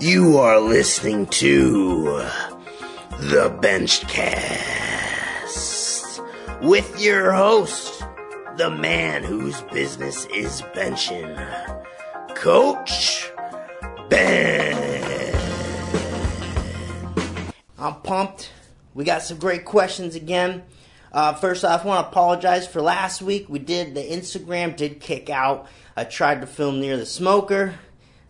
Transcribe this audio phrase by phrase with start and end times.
[0.00, 2.04] You are listening to
[3.18, 4.16] the Benchcast
[6.62, 8.02] with your host,
[8.56, 11.36] the man whose business is benching,
[12.34, 13.30] Coach
[14.08, 15.34] Ben.
[17.78, 18.52] I'm pumped.
[18.94, 20.62] We got some great questions again.
[21.12, 23.50] Uh, first off, I want to apologize for last week.
[23.50, 25.66] We did the Instagram did kick out.
[25.94, 27.74] I tried to film near the smoker.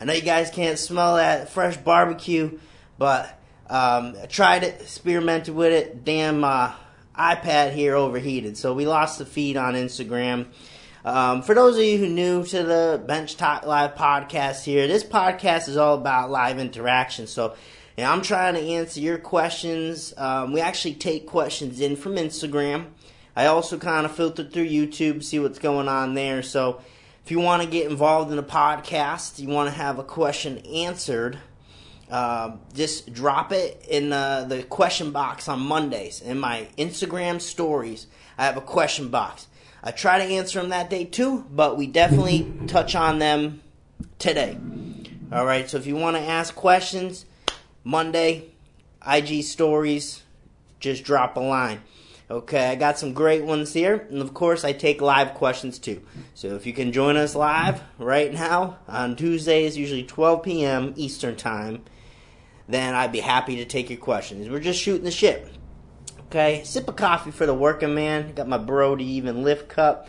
[0.01, 2.59] I know you guys can't smell that fresh barbecue,
[2.99, 3.27] but
[3.68, 6.04] um, I tried it, experimented with it.
[6.04, 6.73] Damn uh,
[7.17, 10.46] iPad here overheated, so we lost the feed on Instagram.
[11.04, 15.04] Um, for those of you who new to the Bench Talk Live podcast here, this
[15.04, 17.26] podcast is all about live interaction.
[17.26, 17.54] So
[18.01, 20.14] and I'm trying to answer your questions.
[20.17, 22.87] Um, we actually take questions in from Instagram.
[23.37, 26.43] I also kind of filter through YouTube, see what's going on there.
[26.43, 26.81] So
[27.30, 30.58] if you want to get involved in a podcast, you want to have a question
[30.66, 31.39] answered,
[32.11, 36.20] uh, just drop it in the, the question box on Mondays.
[36.20, 39.47] In my Instagram stories, I have a question box.
[39.81, 43.61] I try to answer them that day too, but we definitely touch on them
[44.19, 44.59] today.
[45.31, 47.27] All right, so if you want to ask questions,
[47.84, 48.47] Monday,
[49.06, 50.25] IG stories,
[50.81, 51.81] just drop a line.
[52.31, 56.00] Okay, I got some great ones here, and of course, I take live questions too.
[56.34, 60.95] So if you can join us live right now on Tuesdays, usually 12 p.m.
[60.95, 61.83] Eastern Time,
[62.69, 64.48] then I'd be happy to take your questions.
[64.48, 65.53] We're just shooting the shit.
[66.27, 68.33] Okay, sip of coffee for the working man.
[68.34, 70.06] Got my Brody even lift cup.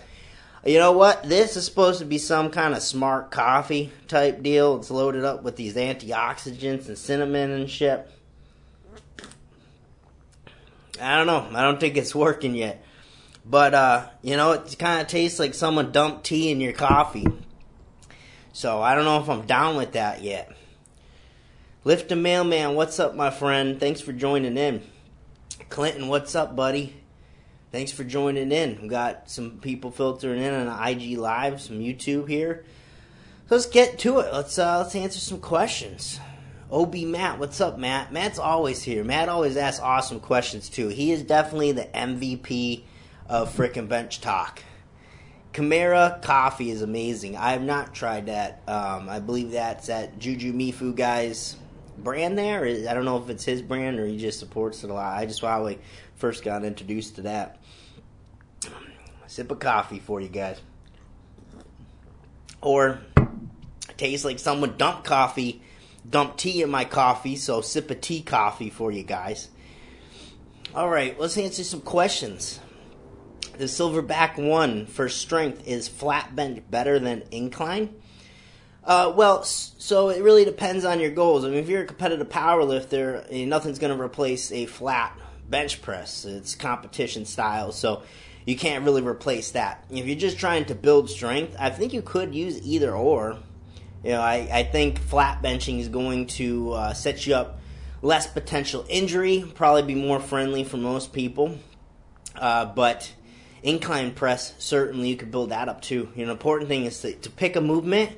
[0.63, 1.23] You know what?
[1.23, 4.77] This is supposed to be some kind of smart coffee type deal.
[4.77, 8.07] It's loaded up with these antioxidants and cinnamon and shit.
[10.99, 11.47] I don't know.
[11.57, 12.83] I don't think it's working yet.
[13.45, 17.27] But, uh, you know, it kind of tastes like someone dumped tea in your coffee.
[18.53, 20.51] So I don't know if I'm down with that yet.
[21.83, 23.79] Lift the mailman, what's up, my friend?
[23.79, 24.83] Thanks for joining in.
[25.69, 26.95] Clinton, what's up, buddy?
[27.71, 28.79] Thanks for joining in.
[28.81, 32.65] We got some people filtering in on IG Live, some YouTube here.
[33.49, 34.33] Let's get to it.
[34.33, 36.19] Let's uh, let's answer some questions.
[36.71, 38.13] OB Matt, what's up, Matt?
[38.13, 39.03] Matt's always here.
[39.03, 40.87] Matt always asks awesome questions too.
[40.87, 42.83] He is definitely the MVP
[43.27, 44.63] of frickin' bench talk.
[45.53, 47.35] Kimera coffee is amazing.
[47.35, 48.61] I have not tried that.
[48.67, 51.57] Um, I believe that's at Jujimufu guy's
[51.97, 52.63] brand there.
[52.63, 55.17] I don't know if it's his brand or he just supports it a lot.
[55.17, 55.77] I just probably
[56.15, 57.57] first got introduced to that.
[59.27, 60.61] Sip of coffee for you guys.
[62.61, 63.01] Or
[63.97, 65.61] tastes like someone dumped coffee,
[66.09, 69.49] dumped tea in my coffee, so sip of tea coffee for you guys.
[70.73, 72.59] All right, let's answer some questions.
[73.57, 77.93] The Silverback one for strength is flat bench better than incline?
[78.83, 81.45] Uh, well, so it really depends on your goals.
[81.45, 85.17] I mean, if you're a competitive power lifter, nothing's going to replace a flat
[85.49, 86.25] bench press.
[86.25, 88.01] It's competition style, so
[88.45, 89.85] you can't really replace that.
[89.91, 93.37] If you're just trying to build strength, I think you could use either or.
[94.03, 97.59] You know, I, I think flat benching is going to uh, set you up
[98.01, 101.57] less potential injury, probably be more friendly for most people.
[102.35, 103.13] Uh, but
[103.61, 106.09] incline press, certainly you could build that up too.
[106.15, 108.17] You know, important thing is to, to pick a movement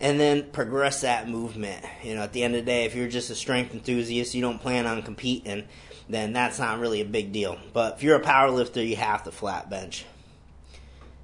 [0.00, 1.84] and then progress that movement.
[2.02, 4.40] You know, at the end of the day, if you're just a strength enthusiast, you
[4.40, 5.64] don't plan on competing,
[6.08, 7.58] then that's not really a big deal.
[7.72, 10.06] But if you're a power lifter, you have to flat bench.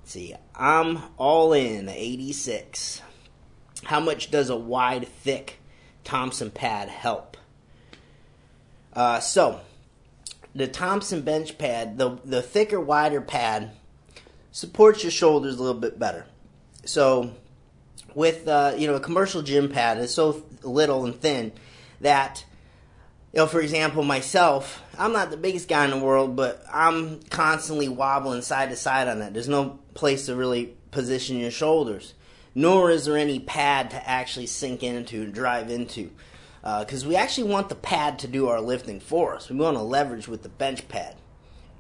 [0.03, 3.00] Let's see, I'm all in 86.
[3.84, 5.59] How much does a wide, thick
[6.05, 7.37] Thompson pad help?
[8.93, 9.61] Uh, so,
[10.55, 13.73] the Thompson bench pad, the the thicker, wider pad,
[14.53, 16.27] supports your shoulders a little bit better.
[16.84, 17.33] So,
[18.15, 21.53] with uh, you know a commercial gym pad, it's so little and thin
[22.00, 22.44] that
[23.34, 27.21] you know, for example, myself, I'm not the biggest guy in the world, but I'm
[27.25, 29.34] constantly wobbling side to side on that.
[29.34, 32.15] There's no place to really position your shoulders,
[32.54, 36.10] nor is there any pad to actually sink into and drive into.
[36.62, 39.50] Because uh, we actually want the pad to do our lifting for us.
[39.50, 41.17] We want to leverage with the bench pad.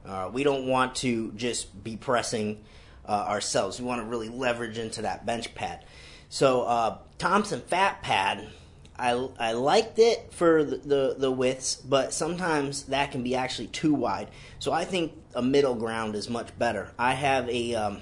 [0.04, 2.62] Uh, we don't want to just be pressing
[3.08, 3.80] uh, ourselves.
[3.80, 5.84] We want to really leverage into that bench pad.
[6.28, 8.48] So uh, Thompson Fat Pad
[8.96, 13.66] I, I liked it for the, the, the, widths, but sometimes that can be actually
[13.68, 14.28] too wide.
[14.60, 16.92] So I think a middle ground is much better.
[16.98, 18.00] I have a, um,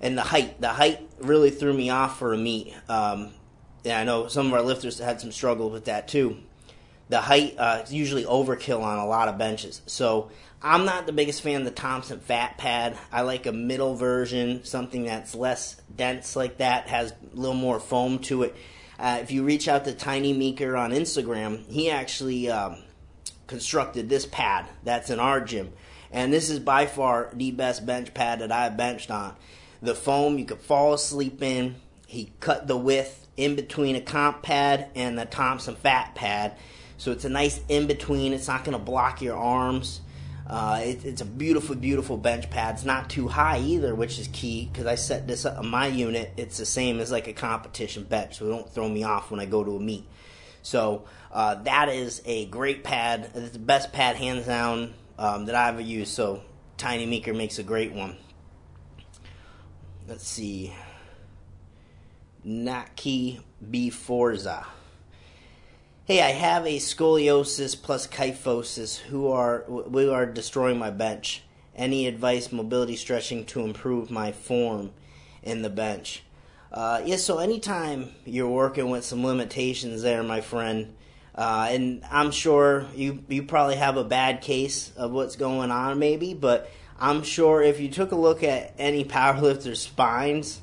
[0.00, 2.74] and the height, the height really threw me off for a meet.
[2.88, 3.30] Um,
[3.84, 6.38] and I know some of our lifters had some struggle with that too.
[7.08, 9.80] The height uh, is usually overkill on a lot of benches.
[9.86, 10.30] So
[10.62, 12.98] I'm not the biggest fan of the Thompson Fat Pad.
[13.10, 17.80] I like a middle version, something that's less dense like that, has a little more
[17.80, 18.56] foam to it
[18.98, 22.78] Uh, if you reach out to Tiny Meeker on Instagram, he actually um,
[23.46, 25.72] constructed this pad that's in our gym.
[26.10, 29.36] And this is by far the best bench pad that I've benched on.
[29.82, 31.76] The foam you could fall asleep in.
[32.06, 36.56] He cut the width in between a comp pad and the Thompson fat pad.
[36.96, 38.32] So it's a nice in between.
[38.32, 40.00] It's not going to block your arms.
[40.48, 42.76] Uh, it, it's a beautiful, beautiful bench pad.
[42.76, 45.86] It's not too high either, which is key because I set this up on my
[45.86, 46.32] unit.
[46.36, 49.40] It's the same as like a competition bench, so it don't throw me off when
[49.40, 50.04] I go to a meet.
[50.62, 53.30] So uh, that is a great pad.
[53.34, 56.14] It's the best pad hands down um, that I've ever used.
[56.14, 56.42] So
[56.78, 58.16] Tiny Meeker makes a great one.
[60.08, 60.72] Let's see.
[62.42, 63.40] Naki
[63.70, 64.66] B Forza.
[66.06, 71.42] Hey, I have a scoliosis plus kyphosis who are we are destroying my bench.
[71.76, 74.92] Any advice mobility stretching to improve my form
[75.42, 76.22] in the bench?
[76.72, 80.94] Uh, yeah, so anytime you're working with some limitations there, my friend,
[81.34, 85.98] uh, and I'm sure you you probably have a bad case of what's going on,
[85.98, 90.60] maybe, but I'm sure if you took a look at any powerlifter's spines,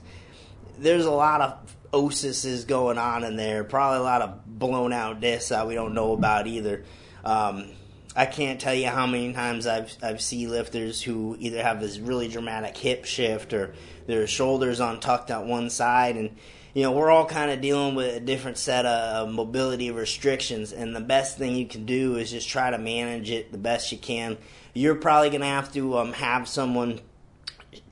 [0.78, 3.64] there's a lot of osis going on in there.
[3.64, 6.84] Probably a lot of blown out discs that we don't know about either.
[7.24, 7.70] Um,
[8.16, 12.00] I can't tell you how many times I've I've seen lifters who either have this
[12.00, 13.74] really dramatic hip shift or
[14.08, 16.36] their shoulders untucked at one side, and
[16.76, 20.74] you know we're all kind of dealing with a different set of mobility restrictions.
[20.74, 23.94] And the best thing you can do is just try to manage it the best
[23.94, 24.38] you can.
[24.74, 27.00] You're probably gonna have to um, have someone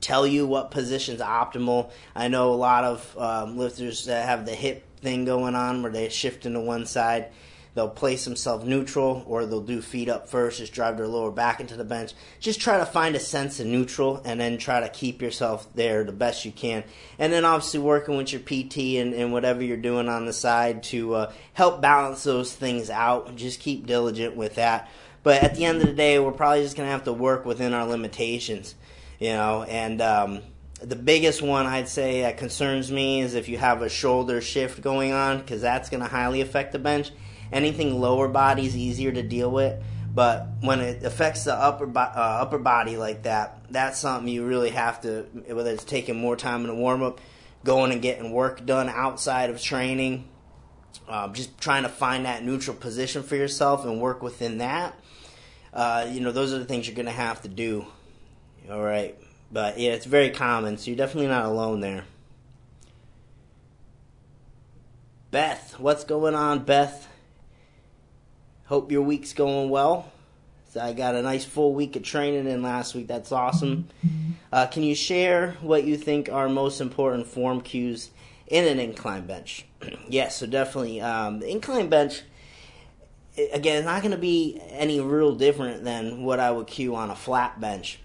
[0.02, 1.90] tell you what position's optimal.
[2.14, 5.90] I know a lot of um, lifters that have the hip thing going on where
[5.90, 7.30] they shift into one side.
[7.74, 11.60] They'll place themselves neutral or they'll do feet up first, just drive their lower back
[11.60, 12.12] into the bench.
[12.40, 16.04] Just try to find a sense of neutral and then try to keep yourself there
[16.04, 16.84] the best you can.
[17.18, 20.82] And then obviously working with your PT and, and whatever you're doing on the side
[20.84, 23.34] to uh, help balance those things out.
[23.36, 24.88] Just keep diligent with that.
[25.22, 27.44] But at the end of the day, we're probably just going to have to work
[27.44, 28.74] within our limitations
[29.18, 30.42] you know, and um,
[30.82, 34.80] the biggest one I'd say that concerns me is if you have a shoulder shift
[34.82, 37.10] going on, because that's going to highly affect the bench.
[37.52, 39.82] Anything lower body is easier to deal with,
[40.14, 44.46] but when it affects the upper bo- uh, upper body like that, that's something you
[44.46, 47.20] really have to, whether it's taking more time in the warm up,
[47.64, 50.28] going and getting work done outside of training,
[51.08, 54.98] uh, just trying to find that neutral position for yourself and work within that.
[55.72, 57.84] Uh, you know, those are the things you're going to have to do.
[58.70, 59.18] All right.
[59.50, 62.04] But yeah, it's very common, so you're definitely not alone there.
[65.30, 67.08] Beth, what's going on, Beth?
[68.66, 70.10] Hope your week's going well.
[70.70, 73.06] So I got a nice full week of training in last week.
[73.06, 73.88] That's awesome.
[74.52, 78.10] Uh, can you share what you think are most important form cues
[78.46, 79.66] in an incline bench?
[80.08, 81.00] yes, so definitely.
[81.00, 82.22] Um, the incline bench,
[83.52, 87.10] again, it's not going to be any real different than what I would cue on
[87.10, 87.98] a flat bench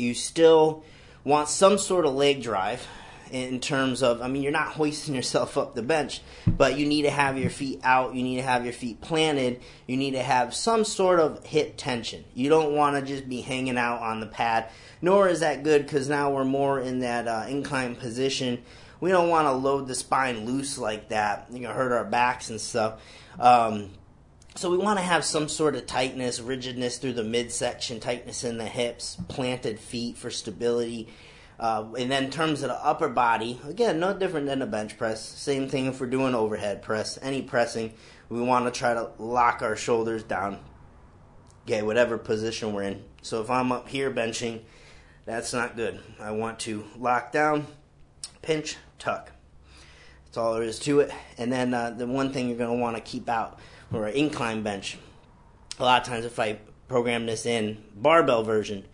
[0.00, 0.82] you still
[1.22, 2.86] want some sort of leg drive
[3.30, 7.02] in terms of, I mean, you're not hoisting yourself up the bench, but you need
[7.02, 10.22] to have your feet out, you need to have your feet planted, you need to
[10.22, 12.24] have some sort of hip tension.
[12.34, 14.68] You don't want to just be hanging out on the pad,
[15.02, 18.62] nor is that good because now we're more in that uh, incline position.
[19.00, 21.46] We don't want to load the spine loose like that.
[21.50, 23.00] You know, hurt our backs and stuff.
[23.38, 23.90] Um,
[24.56, 28.58] so we want to have some sort of tightness, rigidness through the midsection, tightness in
[28.58, 31.08] the hips, planted feet for stability.
[31.60, 34.96] Uh, and then in terms of the upper body, again, no different than a bench
[34.96, 35.22] press.
[35.22, 37.18] Same thing if we're doing overhead press.
[37.20, 37.92] Any pressing,
[38.30, 40.58] we want to try to lock our shoulders down.
[41.66, 43.04] Okay, whatever position we're in.
[43.20, 44.62] So if I'm up here benching,
[45.26, 46.00] that's not good.
[46.18, 47.66] I want to lock down,
[48.40, 49.30] pinch, tuck.
[50.24, 51.12] That's all there is to it.
[51.36, 53.58] And then uh, the one thing you're going to want to keep out
[53.92, 54.96] or an incline bench.
[55.78, 58.86] A lot of times, if I program this in barbell version,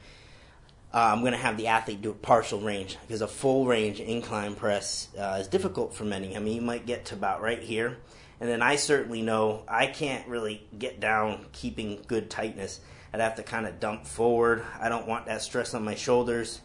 [0.96, 4.00] uh, I'm going to have the athlete do a partial range because a full range
[4.00, 6.34] incline press uh, is difficult for many.
[6.34, 7.98] I mean, you might get to about right here,
[8.40, 12.80] and then I certainly know I can't really get down keeping good tightness.
[13.12, 14.64] I'd have to kind of dump forward.
[14.80, 16.60] I don't want that stress on my shoulders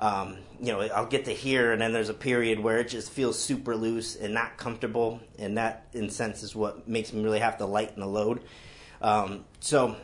[0.00, 3.10] um, you know, I'll get to here, and then there's a period where it just
[3.10, 7.38] feels super loose and not comfortable, and that, in sense, is what makes me really
[7.38, 8.40] have to lighten the load.
[9.02, 9.96] Um, so,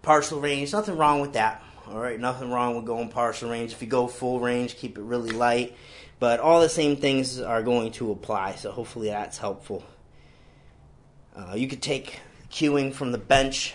[0.00, 1.62] partial range, nothing wrong with that.
[1.90, 3.72] All right, nothing wrong with going partial range.
[3.72, 5.74] If you go full range, keep it really light.
[6.20, 9.82] But all the same things are going to apply, so hopefully that's helpful.
[11.34, 13.74] Uh, you could take cueing from the bench.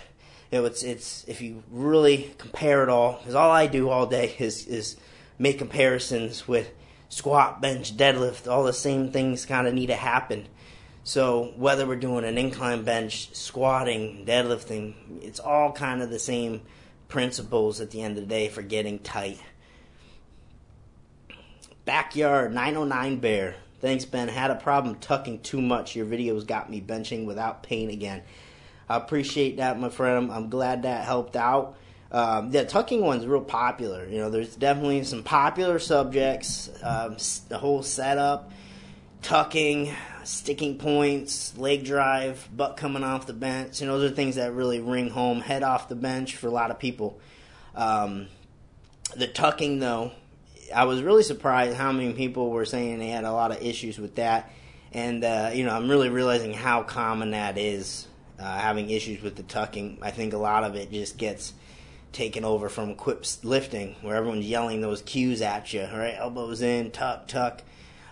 [0.49, 4.05] You know, it's it's if you really compare it all, because all I do all
[4.05, 4.95] day is is
[5.37, 6.71] make comparisons with
[7.09, 8.49] squat, bench, deadlift.
[8.49, 10.47] All the same things kind of need to happen.
[11.03, 16.61] So whether we're doing an incline bench, squatting, deadlifting, it's all kind of the same
[17.07, 19.39] principles at the end of the day for getting tight.
[21.85, 23.55] Backyard 909 Bear.
[23.79, 24.27] Thanks, Ben.
[24.27, 25.95] Had a problem tucking too much.
[25.95, 28.23] Your videos got me benching without pain again.
[28.89, 30.31] I appreciate that, my friend.
[30.31, 31.77] I'm glad that helped out.
[32.11, 34.07] Um, the tucking one's real popular.
[34.07, 36.69] You know, there's definitely some popular subjects.
[36.81, 37.17] Um,
[37.49, 38.51] the whole setup,
[39.25, 39.91] tucking,
[40.23, 43.81] sticking points, leg drive, butt coming off the bench.
[43.81, 45.41] You know, those are things that really ring home.
[45.41, 47.19] Head off the bench for a lot of people.
[47.73, 48.27] Um,
[49.17, 50.11] the tucking, though,
[50.73, 53.97] I was really surprised how many people were saying they had a lot of issues
[53.97, 54.51] with that.
[54.93, 59.35] And, uh, you know, I'm really realizing how common that is, uh, having issues with
[59.35, 59.97] the tucking.
[60.03, 61.51] I think a lot of it just gets
[62.11, 66.13] taken over from equipped lifting, where everyone's yelling those cues at you, right?
[66.15, 67.63] Elbows in, tuck, tuck.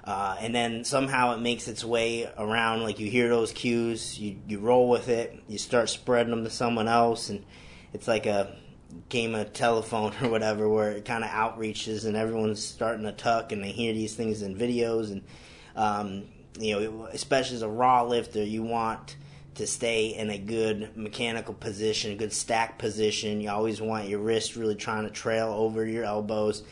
[0.03, 2.83] Uh, and then somehow it makes its way around.
[2.83, 6.49] Like you hear those cues, you, you roll with it, you start spreading them to
[6.49, 7.45] someone else, and
[7.93, 8.55] it's like a
[9.09, 13.51] game of telephone or whatever where it kind of outreaches and everyone's starting to tuck
[13.51, 15.23] and they hear these things in videos and
[15.75, 16.23] um,
[16.59, 19.15] you know especially as a raw lifter you want
[19.55, 24.19] to stay in a good mechanical position a good stack position you always want your
[24.19, 26.63] wrist really trying to trail over your elbows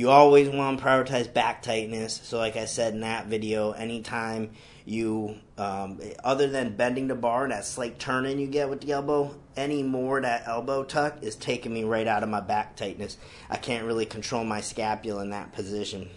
[0.00, 2.22] you always want to prioritize back tightness.
[2.24, 4.52] So like i said in that video anytime
[4.86, 8.92] you um, other than bending the bar and that slight turning you get with the
[8.92, 13.18] elbow any more that elbow tuck is taking me right out of my back tightness.
[13.50, 16.08] I can't really control my scapula in that position.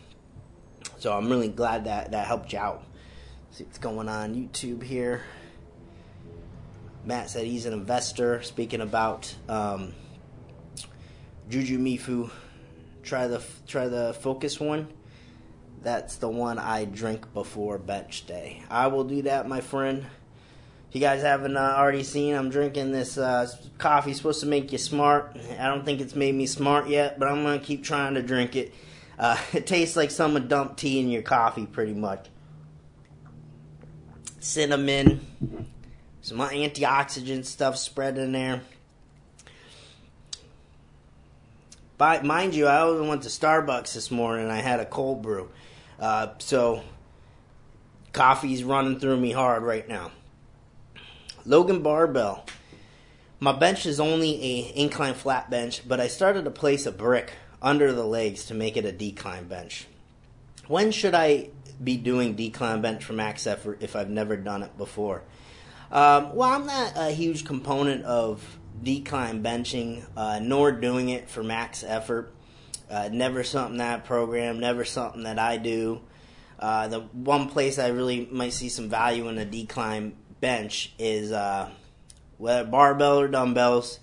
[0.97, 2.85] So i'm really glad that that helped you out.
[3.51, 5.23] See what's going on youtube here.
[7.03, 9.93] Matt said he's an investor speaking about um,
[11.49, 12.31] jujimufu
[13.03, 14.87] try the try the focus one
[15.83, 18.63] that's the one I drink before bench day.
[18.69, 20.05] I will do that, my friend.
[20.89, 24.13] If you guys haven't uh, already seen, I'm drinking this uh, coffee.
[24.13, 25.37] supposed to make you smart.
[25.59, 28.55] I don't think it's made me smart yet, but I'm gonna keep trying to drink
[28.55, 28.73] it.
[29.19, 32.29] Uh, it tastes like someone dumped tea in your coffee, pretty much.
[34.39, 35.25] Cinnamon,
[36.21, 38.61] some antioxidant stuff spread in there.
[42.03, 45.49] But mind you, I went to Starbucks this morning and I had a cold brew.
[45.97, 46.83] Uh, so
[48.11, 50.11] coffee's running through me hard right now.
[51.45, 52.45] Logan Barbell.
[53.39, 57.31] My bench is only a incline flat bench, but I started to place a brick
[57.61, 59.87] under the legs to make it a decline bench.
[60.67, 64.77] When should I be doing decline bench for max effort if I've never done it
[64.77, 65.21] before?
[65.89, 71.43] Um, well, I'm not a huge component of decline benching, uh, nor doing it for
[71.43, 72.33] max effort.
[72.89, 76.01] Uh, never something that program, never something that I do.
[76.59, 81.31] Uh, the one place I really might see some value in a decline bench is
[81.31, 81.69] uh,
[82.37, 83.99] whether barbell or dumbbells,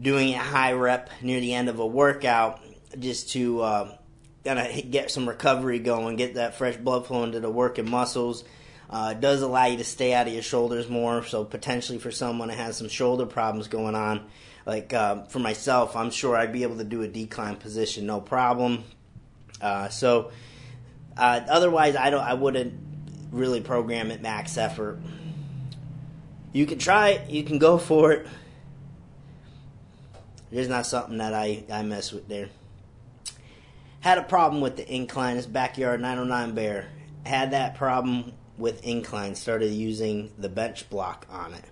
[0.00, 2.60] doing it high rep near the end of a workout
[2.98, 3.96] just to uh,
[4.44, 8.44] kind of get some recovery going, get that fresh blood flow into the working muscles.
[8.92, 12.48] Uh, does allow you to stay out of your shoulders more, so potentially for someone
[12.48, 14.26] that has some shoulder problems going on,
[14.66, 18.20] like uh, for myself, I'm sure I'd be able to do a decline position no
[18.20, 18.84] problem.
[19.62, 20.30] Uh, so
[21.16, 22.22] uh, otherwise, I don't.
[22.22, 22.74] I wouldn't
[23.30, 25.00] really program it max effort.
[26.52, 27.30] You can try it.
[27.30, 28.26] You can go for it.
[30.50, 32.50] It's not something that I, I mess with there.
[34.00, 35.36] Had a problem with the incline.
[35.36, 36.88] This backyard 909 bear
[37.24, 39.34] had that problem with incline.
[39.34, 41.64] Started using the bench block on it.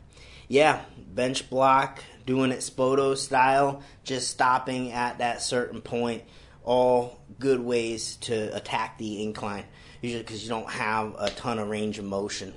[0.49, 6.25] Yeah, bench block doing it Spoto style, just stopping at that certain point.
[6.65, 9.65] All good ways to attack the incline,
[10.01, 12.53] usually because you don't have a ton of range of motion.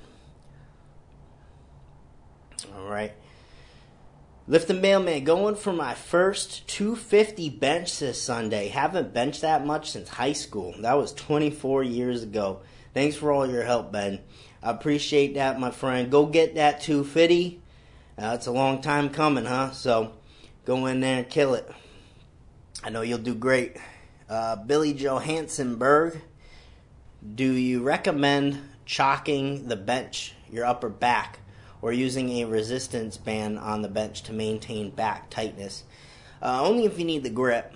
[2.76, 3.12] All right.
[4.46, 8.68] Lift the mailman going for my first 250 bench this Sunday.
[8.68, 10.74] Haven't benched that much since high school.
[10.80, 12.60] That was 24 years ago.
[12.94, 14.20] Thanks for all your help, Ben.
[14.62, 16.12] I appreciate that, my friend.
[16.12, 17.60] Go get that 250.
[18.16, 19.72] Uh, it's a long time coming, huh?
[19.72, 20.12] So
[20.64, 21.68] go in there and kill it.
[22.84, 23.78] I know you'll do great.
[24.30, 26.20] Uh, Billy Johansenberg,
[27.34, 31.40] do you recommend chalking the bench, your upper back,
[31.82, 35.82] or using a resistance band on the bench to maintain back tightness?
[36.40, 37.74] Uh, only if you need the grip.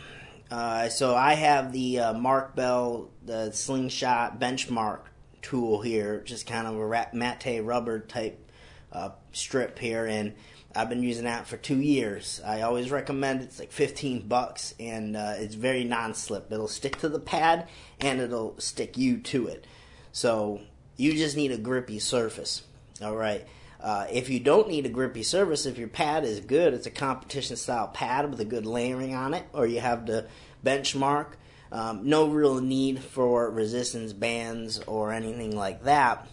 [0.50, 5.00] Uh, so I have the uh, Mark Bell, the slingshot benchmark
[5.42, 8.50] tool here, just kind of a matte rubber type
[8.92, 10.34] uh, strip here, and
[10.74, 12.40] I've been using that for two years.
[12.44, 16.50] I always recommend it's like 15 bucks, and uh, it's very non-slip.
[16.50, 17.68] It'll stick to the pad,
[18.00, 19.66] and it'll stick you to it.
[20.12, 20.60] So
[20.96, 22.62] you just need a grippy surface.
[23.02, 23.46] All right.
[23.80, 26.90] Uh, if you don't need a grippy surface, if your pad is good, it's a
[26.90, 30.26] competition style pad with a good layering on it, or you have the
[30.64, 31.28] benchmark.
[31.70, 36.26] Um, no real need for resistance bands or anything like that.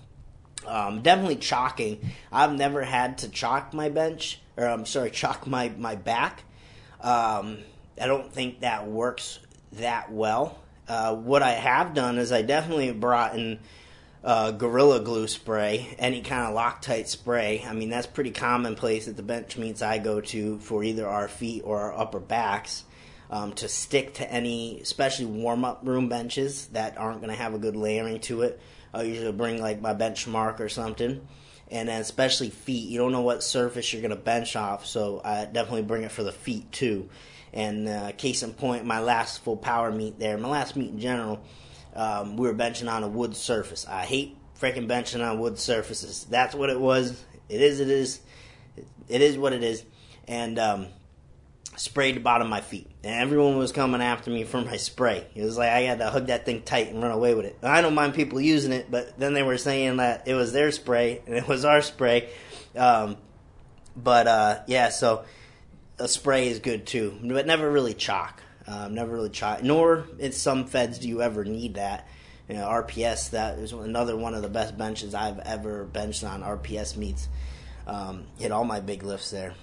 [0.66, 2.00] Um, definitely chalking.
[2.32, 6.44] I've never had to chalk my bench, or I'm sorry, chalk my my back.
[7.02, 7.60] Um,
[8.02, 9.40] I don't think that works
[9.74, 10.60] that well.
[10.88, 13.60] Uh, what I have done is I definitely brought in
[14.26, 17.64] uh, Gorilla Glue spray, any kind of Loctite spray.
[17.66, 21.28] I mean, that's pretty commonplace at the bench meets I go to for either our
[21.28, 22.84] feet or our upper backs.
[23.28, 27.56] Um, to stick to any, especially warm up room benches that aren't going to have
[27.56, 28.60] a good layering to it.
[28.94, 31.28] I'll usually bring like my benchmark or something.
[31.72, 35.22] And then especially feet, you don't know what surface you're going to bench off, so
[35.26, 37.10] I definitely bring it for the feet too.
[37.52, 41.00] And uh, case in point, my last full power meet there, my last meet in
[41.00, 41.42] general,
[41.96, 43.86] um, we were benching on a wood surface.
[43.88, 46.26] I hate freaking benching on wood surfaces.
[46.30, 47.24] That's what it was.
[47.50, 47.80] It is.
[47.80, 48.20] It is.
[49.08, 49.84] It is what it is.
[50.28, 50.88] And um,
[51.78, 52.90] sprayed the bottom of my feet.
[53.04, 55.28] And everyone was coming after me for my spray.
[55.36, 57.58] It was like I had to hug that thing tight and run away with it.
[57.62, 60.72] I don't mind people using it, but then they were saying that it was their
[60.72, 62.30] spray and it was our spray.
[62.76, 63.18] Um,
[63.96, 65.26] but uh, yeah, so
[66.00, 68.42] a spray is good too, but never really chalk.
[68.68, 69.64] Um, never really chalk.
[69.64, 72.08] Nor in some feds do you ever need that.
[72.50, 76.42] You know, RPS that is another one of the best benches I've ever benched on.
[76.42, 77.28] RPS meets
[77.88, 79.54] um, hit all my big lifts there.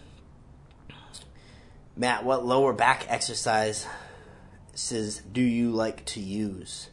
[1.97, 3.87] Matt, what lower back exercises
[5.33, 6.89] do you like to use?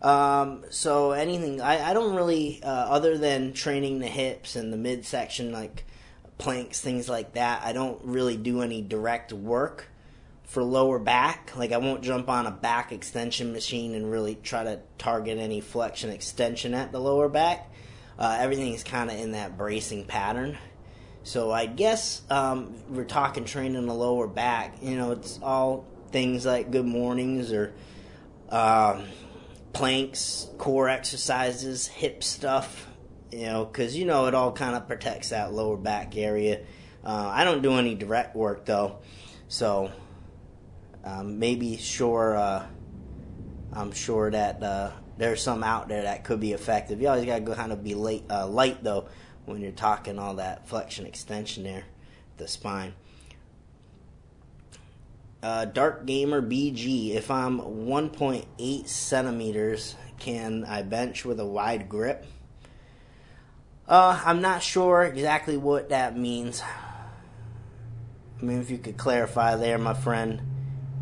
[0.00, 4.76] Um, so anything, I, I don't really, uh, other than training the hips and the
[4.76, 5.84] midsection, like
[6.38, 9.88] planks, things like that, I don't really do any direct work
[10.52, 11.56] for lower back.
[11.56, 15.62] Like I won't jump on a back extension machine and really try to target any
[15.62, 17.72] flexion extension at the lower back.
[18.18, 20.58] Uh, everything is kind of in that bracing pattern.
[21.22, 24.76] So I guess um, we're talking training the lower back.
[24.82, 27.72] You know, it's all things like good mornings or
[28.50, 29.04] um,
[29.72, 32.88] planks, core exercises, hip stuff.
[33.30, 36.60] You know, because you know it all kind of protects that lower back area.
[37.02, 38.98] Uh, I don't do any direct work though,
[39.48, 39.90] so
[41.04, 42.36] um, maybe sure.
[42.36, 42.66] Uh,
[43.72, 47.00] I'm sure that uh, there's some out there that could be effective.
[47.00, 49.08] You always got to go kind of be late, uh, light though
[49.44, 51.84] when you're talking all that flexion extension there,
[52.36, 52.94] the spine.
[55.42, 62.24] Uh, Dark Gamer BG, if I'm 1.8 centimeters, can I bench with a wide grip?
[63.88, 66.62] Uh, I'm not sure exactly what that means.
[68.40, 70.42] I mean, if you could clarify there, my friend.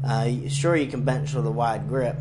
[0.04, 2.16] Uh, sure, you can bench with a wide grip.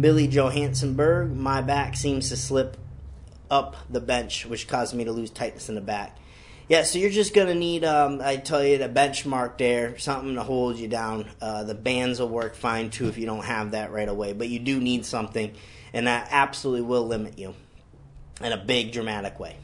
[0.00, 2.76] Billy Johansenberg, my back seems to slip
[3.50, 6.16] up the bench, which caused me to lose tightness in the back.
[6.68, 10.42] Yeah, so you're just gonna need, um, I tell you, the benchmark there, something to
[10.42, 11.26] hold you down.
[11.40, 14.48] Uh, the bands will work fine too if you don't have that right away, but
[14.48, 15.54] you do need something,
[15.94, 17.54] and that absolutely will limit you
[18.42, 19.56] in a big dramatic way.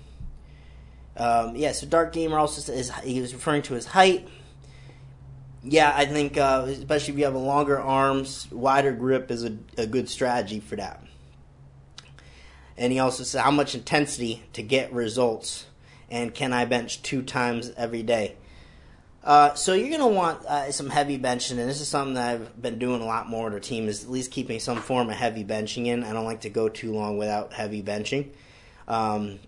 [1.17, 4.27] Um, yeah, so Dark Gamer also says he was referring to his height.
[5.67, 9.57] Yeah, I think uh, especially if you have a longer arms, wider grip is a,
[9.79, 11.03] a good strategy for that.
[12.77, 15.67] And he also said how much intensity to get results,
[16.11, 18.37] and can I bench two times every day?
[19.23, 22.61] Uh, so you're gonna want uh, some heavy benching, and this is something that I've
[22.61, 25.17] been doing a lot more with our team is at least keeping some form of
[25.17, 26.05] heavy benching in.
[26.05, 28.29] I don't like to go too long without heavy benching,
[28.87, 29.39] um,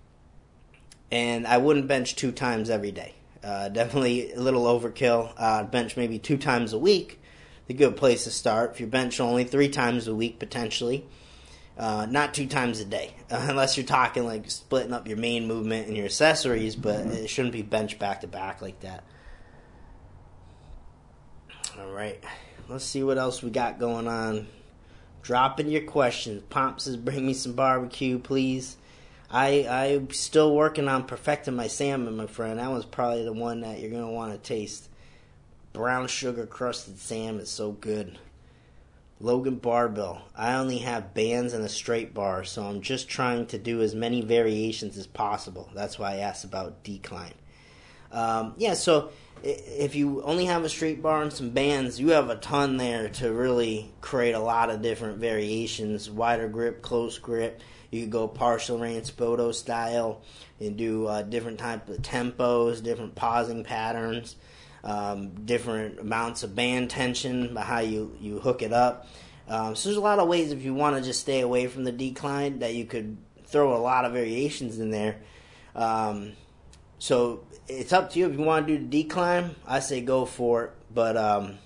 [1.11, 3.13] and I wouldn't bench two times every day.
[3.47, 5.33] Uh, definitely a little overkill.
[5.37, 7.23] Uh, bench maybe two times a week.
[7.69, 8.73] A good place to start.
[8.73, 11.07] If you bench only three times a week potentially,
[11.79, 15.47] uh, not two times a day, uh, unless you're talking like splitting up your main
[15.47, 19.05] movement and your accessories, but it shouldn't be bench back to back like that.
[21.79, 22.23] All right,
[22.69, 24.49] let's see what else we got going on.
[25.23, 26.43] Dropping your questions.
[26.51, 28.77] Pomp says, "Bring me some barbecue, please."
[29.31, 32.59] I I'm still working on perfecting my salmon, my friend.
[32.59, 34.89] That was probably the one that you're gonna want to taste.
[35.73, 38.19] Brown sugar crusted salmon is so good.
[39.19, 40.23] Logan Barbell.
[40.37, 43.95] I only have bands and a straight bar, so I'm just trying to do as
[43.95, 45.71] many variations as possible.
[45.75, 47.33] That's why I asked about decline.
[48.13, 49.11] Um, yeah, so
[49.43, 53.09] if you only have a straight bar and some bands, you have a ton there
[53.11, 56.11] to really create a lot of different variations.
[56.11, 57.61] Wider grip, close grip.
[57.97, 60.23] You could go partial range Spoto style
[60.61, 64.37] and do uh, different type of tempos, different pausing patterns
[64.87, 69.09] um, different amounts of band tension by how you, you hook it up.
[69.49, 71.85] Um, so there's a lot of ways if you want to just stay away from
[71.85, 75.19] the decline that you could throw a lot of variations in there.
[75.75, 76.33] Um,
[76.99, 78.31] so it's up to you.
[78.31, 80.71] If you want to do the decline, I say go for it.
[80.95, 81.59] But um,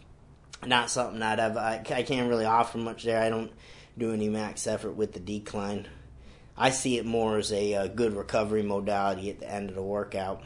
[0.64, 3.22] not something that I've, I, I can't really offer much there.
[3.22, 3.52] I don't
[3.98, 5.88] do any max effort with the decline.
[6.60, 9.82] I see it more as a, a good recovery modality at the end of the
[9.82, 10.42] workout.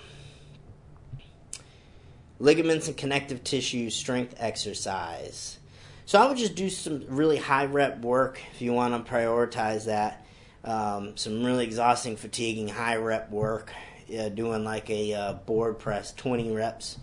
[2.38, 5.58] Ligaments and connective tissue strength exercise.
[6.06, 9.86] So I would just do some really high rep work if you want to prioritize
[9.86, 10.24] that.
[10.62, 13.72] Um, some really exhausting, fatiguing high rep work.
[14.16, 16.98] Uh, doing like a uh, board press, 20 reps,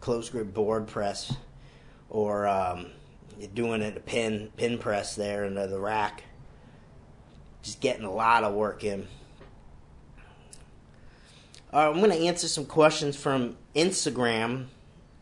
[0.00, 1.36] close grip board press,
[2.08, 2.86] or um,
[3.52, 6.22] doing it a pin pin press there into the rack.
[7.64, 9.08] Just getting a lot of work in.
[11.72, 14.66] I'm going to answer some questions from Instagram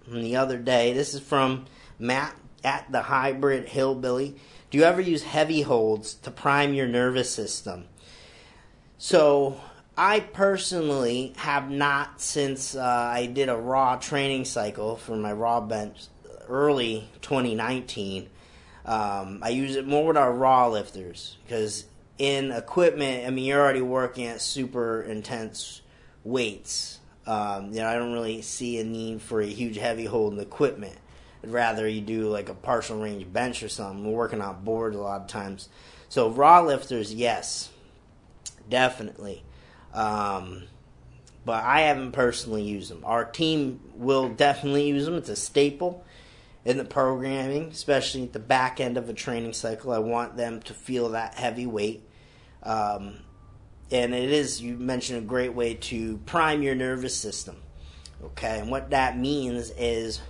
[0.04, 0.92] from the other day.
[0.92, 1.66] This is from
[2.00, 4.36] Matt at the Hybrid Hillbilly.
[4.70, 7.84] Do you ever use heavy holds to prime your nervous system?
[8.98, 9.60] So
[9.96, 15.60] I personally have not since uh, I did a raw training cycle for my raw
[15.60, 16.06] bench
[16.48, 18.28] early 2019.
[18.84, 21.84] Um, I use it more with our raw lifters because
[22.18, 25.82] in equipment, I mean, you're already working at super intense
[26.24, 26.98] weights.
[27.26, 30.40] Um, you know, I don't really see a need for a huge heavy hold in
[30.40, 30.96] equipment.
[31.42, 34.04] I'd rather you do like a partial range bench or something.
[34.04, 35.68] We're working on boards a lot of times.
[36.08, 37.70] So raw lifters, yes,
[38.68, 39.42] definitely.
[39.94, 40.64] Um,
[41.44, 43.02] but I haven't personally used them.
[43.04, 45.14] Our team will definitely use them.
[45.14, 46.04] It's a staple
[46.64, 49.92] in the programming, especially at the back end of a training cycle.
[49.92, 52.08] I want them to feel that heavy weight.
[52.62, 53.18] Um,
[53.90, 57.56] and it is, you mentioned, a great way to prime your nervous system.
[58.24, 60.20] Okay, and what that means is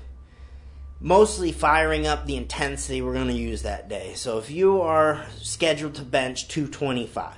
[0.99, 4.15] mostly firing up the intensity we're going to use that day.
[4.15, 7.35] So if you are scheduled to bench 225,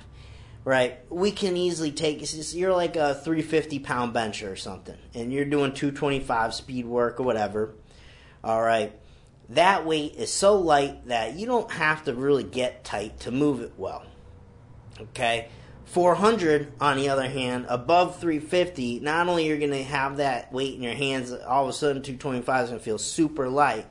[0.63, 0.99] right?
[1.11, 2.23] We can easily take
[2.55, 7.23] you're like a 350 pound bencher or something, and you're doing 225 speed work or
[7.23, 7.73] whatever.
[8.45, 8.93] All right,
[9.49, 13.61] that weight is so light that you don't have to really get tight to move
[13.61, 14.05] it well.
[15.01, 15.49] Okay.
[15.85, 20.51] 400 on the other hand above 350 not only are you're going to have that
[20.51, 23.85] weight in your hands all of a sudden 225 is going to feel super light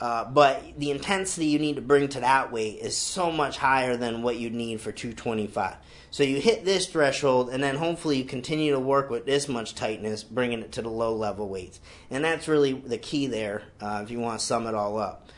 [0.00, 3.96] uh, but the intensity you need to bring to that weight is so much higher
[3.96, 5.76] than what you'd need for 225
[6.12, 9.76] so you hit this threshold, and then hopefully you continue to work with this much
[9.76, 11.78] tightness, bringing it to the low level weights.
[12.10, 15.28] And that's really the key there uh, if you want to sum it all up.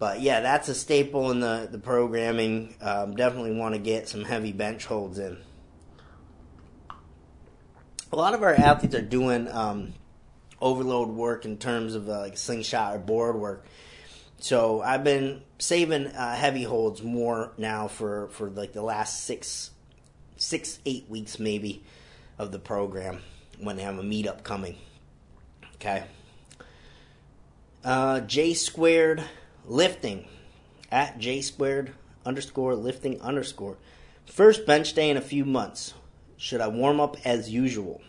[0.00, 2.74] But yeah, that's a staple in the, the programming.
[2.80, 5.38] Um, definitely want to get some heavy bench holds in.
[8.10, 9.94] A lot of our athletes are doing um,
[10.60, 13.64] overload work in terms of uh, like slingshot or board work.
[14.40, 19.72] So I've been saving uh, heavy holds more now for, for like the last six
[20.38, 21.82] six, eight weeks maybe
[22.38, 23.20] of the program
[23.58, 24.76] when they have a meetup coming.
[25.74, 26.04] Okay.
[27.84, 29.22] Uh, J squared
[29.66, 30.26] lifting
[30.90, 31.92] at J squared
[32.24, 33.76] underscore lifting underscore.
[34.26, 35.94] First bench day in a few months.
[36.36, 38.00] Should I warm up as usual?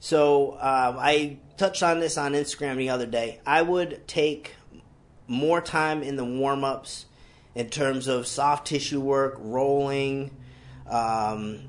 [0.00, 3.40] So uh, I touched on this on Instagram the other day.
[3.44, 4.54] I would take
[5.28, 7.06] more time in the warm ups
[7.54, 10.30] in terms of soft tissue work, rolling,
[10.88, 11.60] um,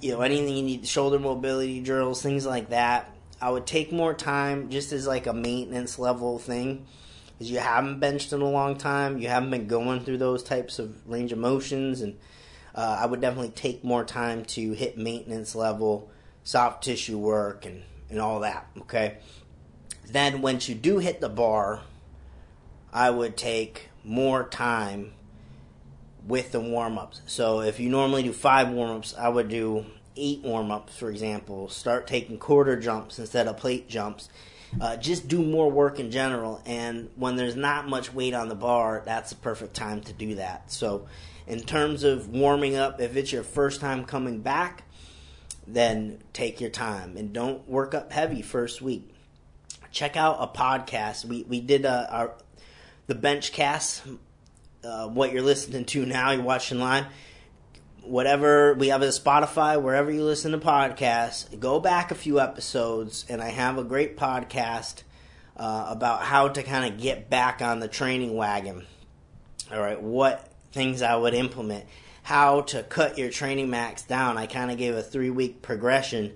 [0.00, 3.08] you know, anything you need, shoulder mobility drills, things like that.
[3.40, 6.86] I would take more time just as like a maintenance level thing.
[7.32, 10.78] Because you haven't benched in a long time, you haven't been going through those types
[10.78, 12.16] of range of motions, and
[12.74, 16.10] uh, I would definitely take more time to hit maintenance level,
[16.44, 18.68] soft tissue work, and, and all that.
[18.82, 19.18] Okay.
[20.08, 21.80] Then once you do hit the bar,
[22.92, 25.12] I would take more time
[26.26, 27.22] with the warm ups.
[27.26, 31.10] So if you normally do five warm ups, I would do eight warm ups, for
[31.10, 31.68] example.
[31.68, 34.28] Start taking quarter jumps instead of plate jumps.
[34.80, 36.62] Uh, just do more work in general.
[36.64, 40.36] And when there's not much weight on the bar, that's the perfect time to do
[40.36, 40.70] that.
[40.72, 41.06] So,
[41.46, 44.84] in terms of warming up, if it's your first time coming back,
[45.66, 49.12] then take your time and don't work up heavy first week.
[49.90, 51.24] Check out a podcast.
[51.24, 52.34] We we did a, our
[53.06, 54.02] the bench cast
[54.84, 57.06] uh, what you're listening to now, you're watching live,
[58.02, 63.24] whatever we have a Spotify, wherever you listen to podcasts, go back a few episodes,
[63.28, 65.02] and I have a great podcast
[65.56, 68.84] uh, about how to kind of get back on the training wagon.
[69.72, 71.84] All right, what things I would implement,
[72.22, 74.36] how to cut your training max down.
[74.36, 76.34] I kind of gave a three week progression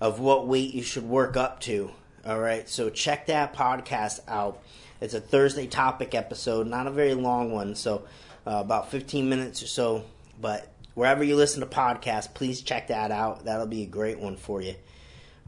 [0.00, 1.90] of what weight you should work up to.
[2.24, 4.62] All right, so check that podcast out.
[5.00, 8.02] It's a Thursday topic episode, not a very long one, so
[8.46, 10.04] uh, about 15 minutes or so,
[10.40, 13.44] but wherever you listen to podcasts, please check that out.
[13.44, 14.74] That'll be a great one for you.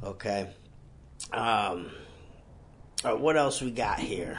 [0.04, 0.48] Okay.
[1.32, 1.90] Um,
[3.02, 4.38] right, what else we got here?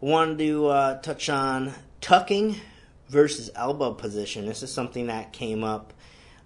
[0.00, 2.56] Wanted to uh, touch on tucking
[3.10, 4.46] versus elbow position.
[4.46, 5.92] This is something that came up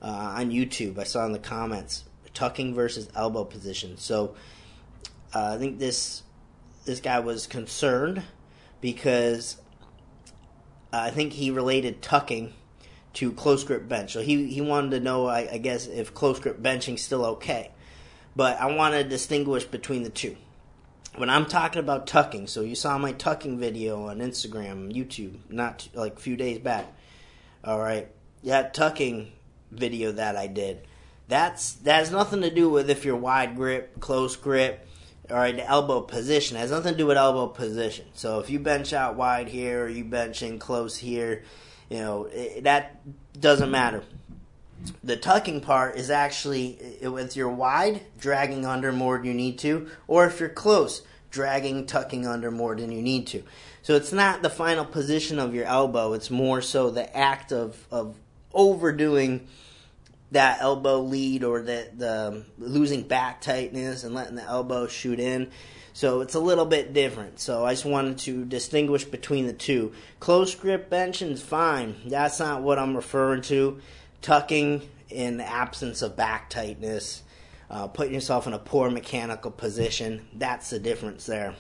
[0.03, 0.99] uh, on YouTube.
[0.99, 3.97] I saw in the comments tucking versus elbow position.
[3.97, 4.35] So
[5.33, 6.23] uh, I think this
[6.87, 8.22] this guy was concerned
[8.81, 9.57] because
[10.92, 12.55] uh, I think he related tucking
[13.14, 14.12] to close grip bench.
[14.12, 17.72] So he he wanted to know, I, I guess, if close grip benching still okay.
[18.35, 20.37] But I want to distinguish between the two.
[21.16, 25.88] When I'm talking about tucking, so you saw my tucking video on Instagram, YouTube, not
[25.94, 26.92] like a few days back.
[27.64, 28.09] All right,
[28.44, 29.33] that tucking
[29.72, 30.87] video that I did,
[31.27, 34.87] that's that has nothing to do with if you're wide grip, close grip,
[35.30, 38.06] right, the elbow position it has nothing to do with elbow position.
[38.14, 41.42] So if you bench out wide here or you bench in close here,
[41.88, 43.00] you know it, that
[43.40, 44.02] doesn't matter.
[45.02, 49.88] The tucking part is actually with your wide dragging under more than you need to,
[50.06, 53.42] or if you're close dragging tucking under more than you need to.
[53.82, 57.86] So it's not the final position of your elbow; it's more so the act of
[57.90, 58.16] of
[58.52, 59.48] overdoing
[60.32, 65.50] that elbow lead or the, the losing back tightness and letting the elbow shoot in.
[65.92, 67.40] So it's a little bit different.
[67.40, 69.92] So I just wanted to distinguish between the two.
[70.20, 71.96] Close grip benching is fine.
[72.06, 73.80] That's not what I'm referring to.
[74.20, 77.22] Tucking in the absence of back tightness,
[77.70, 80.26] uh, putting yourself in a poor mechanical position.
[80.34, 81.54] That's the difference there.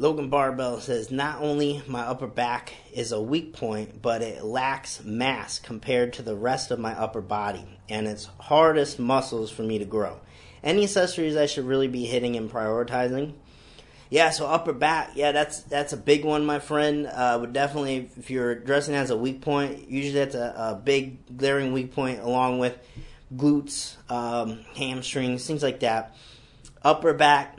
[0.00, 5.02] Logan Barbell says not only my upper back is a weak point, but it lacks
[5.02, 9.80] mass compared to the rest of my upper body, and it's hardest muscles for me
[9.80, 10.20] to grow.
[10.62, 13.32] Any accessories I should really be hitting and prioritizing?
[14.08, 17.08] Yeah, so upper back, yeah, that's that's a big one, my friend.
[17.08, 21.36] Uh, would definitely, if you're dressing as a weak point, usually that's a, a big
[21.36, 22.78] glaring weak point, along with
[23.34, 26.14] glutes, um, hamstrings, things like that.
[26.82, 27.57] Upper back,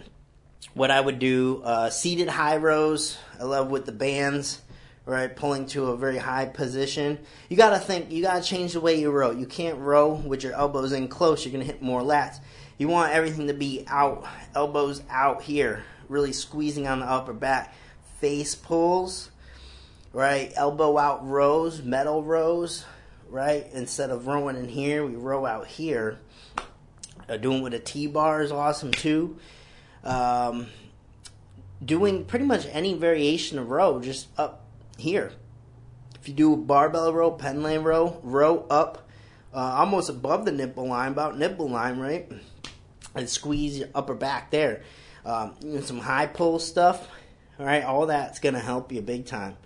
[0.79, 3.17] what I would do, uh, seated high rows.
[3.37, 4.61] I love with the bands,
[5.05, 5.35] right?
[5.35, 7.19] Pulling to a very high position.
[7.49, 9.31] You got to think, you got to change the way you row.
[9.31, 11.43] You can't row with your elbows in close.
[11.43, 12.39] You're going to hit more lats.
[12.77, 17.75] You want everything to be out, elbows out here, really squeezing on the upper back.
[18.21, 19.31] Face pulls,
[20.13, 20.53] right?
[20.55, 22.85] Elbow out rows, metal rows,
[23.29, 23.67] right?
[23.73, 26.19] Instead of rowing in here, we row out here.
[27.27, 29.37] Uh, doing with a T bar is awesome too
[30.03, 30.67] um,
[31.83, 34.65] doing pretty much any variation of row just up
[34.97, 35.33] here.
[36.19, 39.09] If you do barbell row, pendulum row, row up
[39.53, 42.31] uh, almost above the nipple line, about nipple line, right?
[43.15, 44.83] And squeeze your upper back there.
[45.25, 47.07] Um, some high pull stuff,
[47.57, 47.83] all right?
[47.83, 49.57] All that's going to help you big time,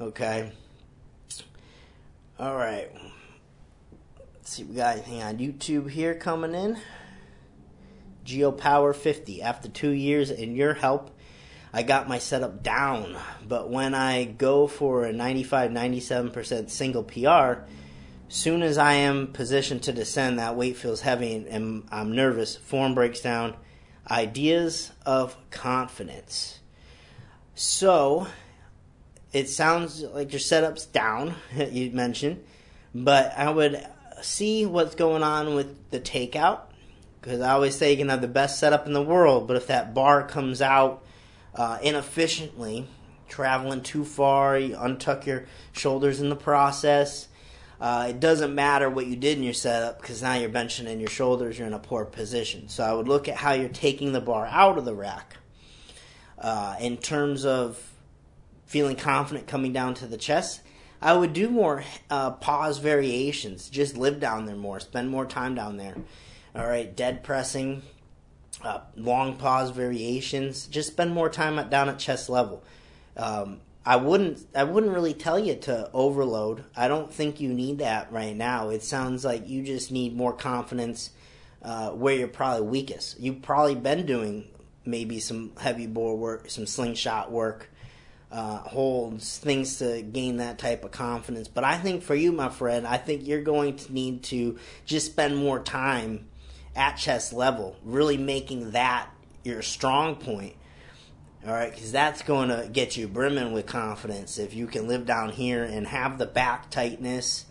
[0.00, 0.52] okay?
[2.38, 2.90] All right.
[4.34, 6.78] Let's see, we got anything on YouTube here coming in.
[8.30, 9.42] GeoPower 50.
[9.42, 11.10] After two years and your help,
[11.72, 13.16] I got my setup down.
[13.46, 17.64] But when I go for a 95 97% single PR,
[18.28, 22.56] soon as I am positioned to descend, that weight feels heavy and I'm nervous.
[22.56, 23.56] Form breaks down.
[24.10, 26.60] Ideas of confidence.
[27.54, 28.26] So,
[29.32, 31.34] it sounds like your setup's down,
[31.70, 32.42] you mentioned,
[32.94, 33.86] but I would
[34.22, 36.69] see what's going on with the takeout
[37.20, 39.66] because I always say you can have the best setup in the world, but if
[39.66, 41.04] that bar comes out
[41.54, 42.86] uh, inefficiently,
[43.28, 47.28] traveling too far, you untuck your shoulders in the process.
[47.80, 51.00] Uh, it doesn't matter what you did in your setup because now you're benching in
[51.00, 52.68] your shoulders, you're in a poor position.
[52.68, 55.36] So I would look at how you're taking the bar out of the rack.
[56.38, 57.92] Uh, in terms of
[58.66, 60.62] feeling confident coming down to the chest,
[61.02, 63.70] I would do more uh, pause variations.
[63.70, 65.96] Just live down there more, spend more time down there.
[66.54, 67.82] All right, dead pressing,
[68.62, 70.66] uh, long pause variations.
[70.66, 72.64] Just spend more time at, down at chest level.
[73.16, 74.46] Um, I wouldn't.
[74.54, 76.64] I wouldn't really tell you to overload.
[76.76, 78.70] I don't think you need that right now.
[78.70, 81.10] It sounds like you just need more confidence
[81.62, 83.20] uh, where you're probably weakest.
[83.20, 84.48] You've probably been doing
[84.84, 87.70] maybe some heavy board work, some slingshot work,
[88.32, 91.48] uh, holds, things to gain that type of confidence.
[91.48, 95.06] But I think for you, my friend, I think you're going to need to just
[95.06, 96.26] spend more time
[96.74, 99.08] at chest level, really making that
[99.44, 100.54] your strong point.
[101.46, 105.06] All right, because that's going to get you brimming with confidence if you can live
[105.06, 107.46] down here and have the back tightness,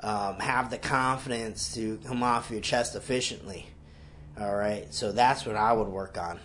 [0.00, 3.66] um, have the confidence to come off your chest efficiently.
[4.40, 6.40] All right, so that's what I would work on.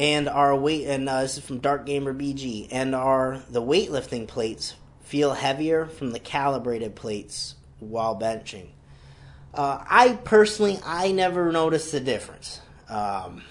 [0.00, 4.26] and our weight and uh, this is from Dark Gamer BG and our the weightlifting
[4.26, 8.68] plates feel heavier from the calibrated plates while benching.
[9.52, 12.60] Uh, I personally, I never noticed the difference.
[12.88, 13.42] Um,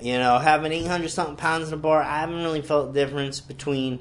[0.00, 3.40] you know, having 800 something pounds in a bar, I haven't really felt the difference
[3.40, 4.00] between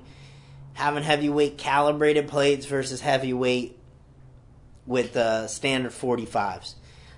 [0.73, 3.77] having heavyweight calibrated plates versus heavyweight
[4.85, 6.75] with uh, standard 45s.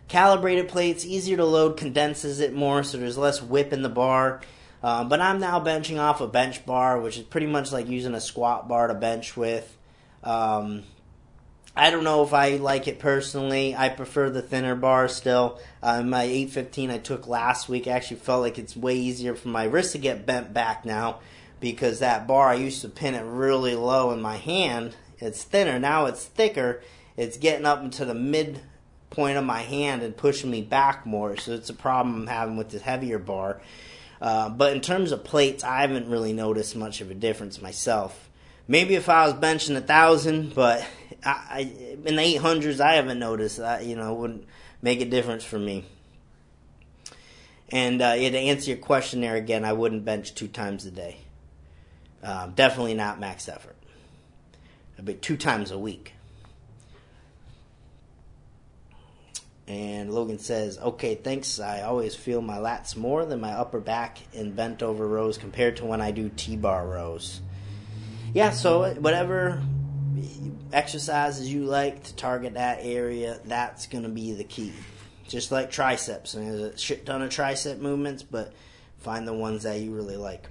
[0.08, 4.42] Calibrated plates, easier to load, condenses it more, so there's less whip in the bar.
[4.82, 8.16] Um, but I'm now benching off a bench bar, which is pretty much like using
[8.16, 9.78] a squat bar to bench with.
[10.24, 10.84] Um,
[11.80, 13.74] I don't know if I like it personally.
[13.74, 15.62] I prefer the thinner bar still.
[15.82, 19.64] Uh, my 815 I took last week actually felt like it's way easier for my
[19.64, 21.20] wrist to get bent back now
[21.62, 24.98] because that bar I used to pin it really low in my hand.
[25.20, 26.08] It's thinner now.
[26.08, 26.82] It's thicker.
[27.16, 28.60] It's getting up into the mid
[29.10, 31.38] point of my hand and pushing me back more.
[31.38, 33.62] So it's a problem I'm having with the heavier bar.
[34.22, 38.29] Uh, but in terms of plates, I haven't really noticed much of a difference myself.
[38.70, 40.86] Maybe if I was benching a thousand, but
[41.26, 41.60] I, I,
[42.06, 43.60] in the eight hundreds, I haven't noticed.
[43.60, 44.46] I, you know, wouldn't
[44.80, 45.86] make a difference for me.
[47.70, 50.92] And uh, yeah, to answer your question there again, I wouldn't bench two times a
[50.92, 51.18] day.
[52.22, 53.76] Um, definitely not max effort.
[55.02, 56.14] But two times a week.
[59.68, 61.60] And Logan says, "Okay, thanks.
[61.60, 65.78] I always feel my lats more than my upper back in bent over rows compared
[65.78, 67.42] to when I do T-bar rows."
[68.34, 69.62] Yeah, so whatever
[70.72, 74.74] exercises you like to target that area, that's going to be the key.
[75.28, 78.52] Just like triceps, and there's a shit ton of tricep movements, but
[78.98, 80.50] find the ones that you really like.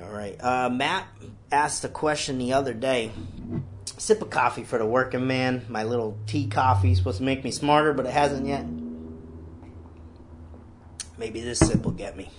[0.00, 1.08] All right, uh, Matt
[1.50, 3.10] asked a question the other day.
[3.98, 5.64] Sip of coffee for the working man.
[5.68, 8.64] My little tea coffee is supposed to make me smarter, but it hasn't yet.
[11.18, 12.30] Maybe this sip will get me.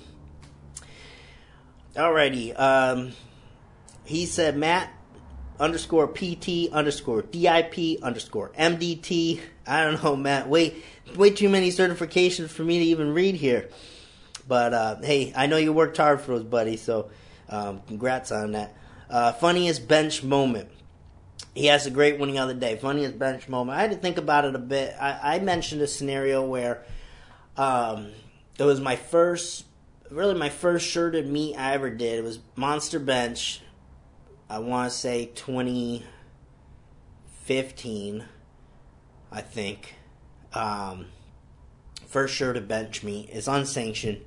[1.95, 3.12] Alrighty, um,
[4.08, 4.91] he said Matt
[5.60, 9.41] underscore PT underscore DIP underscore MDT.
[9.65, 10.48] I don't know, Matt.
[10.48, 10.76] Way
[11.15, 13.70] way too many certifications for me to even read here.
[14.48, 16.78] But uh, hey, I know you worked hard for those, buddy.
[16.78, 17.10] So
[17.50, 18.76] um, congrats on that.
[19.10, 20.70] Uh, funniest bench moment.
[21.54, 22.78] He has a great one the other day.
[22.78, 23.78] Funniest bench moment.
[23.78, 24.96] I had to think about it a bit.
[25.00, 26.86] I, I mentioned a scenario where
[27.58, 28.12] um,
[28.58, 29.65] it was my first,
[30.10, 32.20] really my first shirted meet I ever did.
[32.20, 33.62] It was Monster Bench
[34.50, 38.24] I want to say 2015,
[39.30, 39.96] I think.
[40.54, 41.08] Um,
[42.08, 44.22] first shirt to bench me is unsanctioned,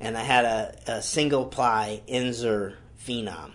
[0.00, 3.52] and I had a, a single ply Inzer Phenom.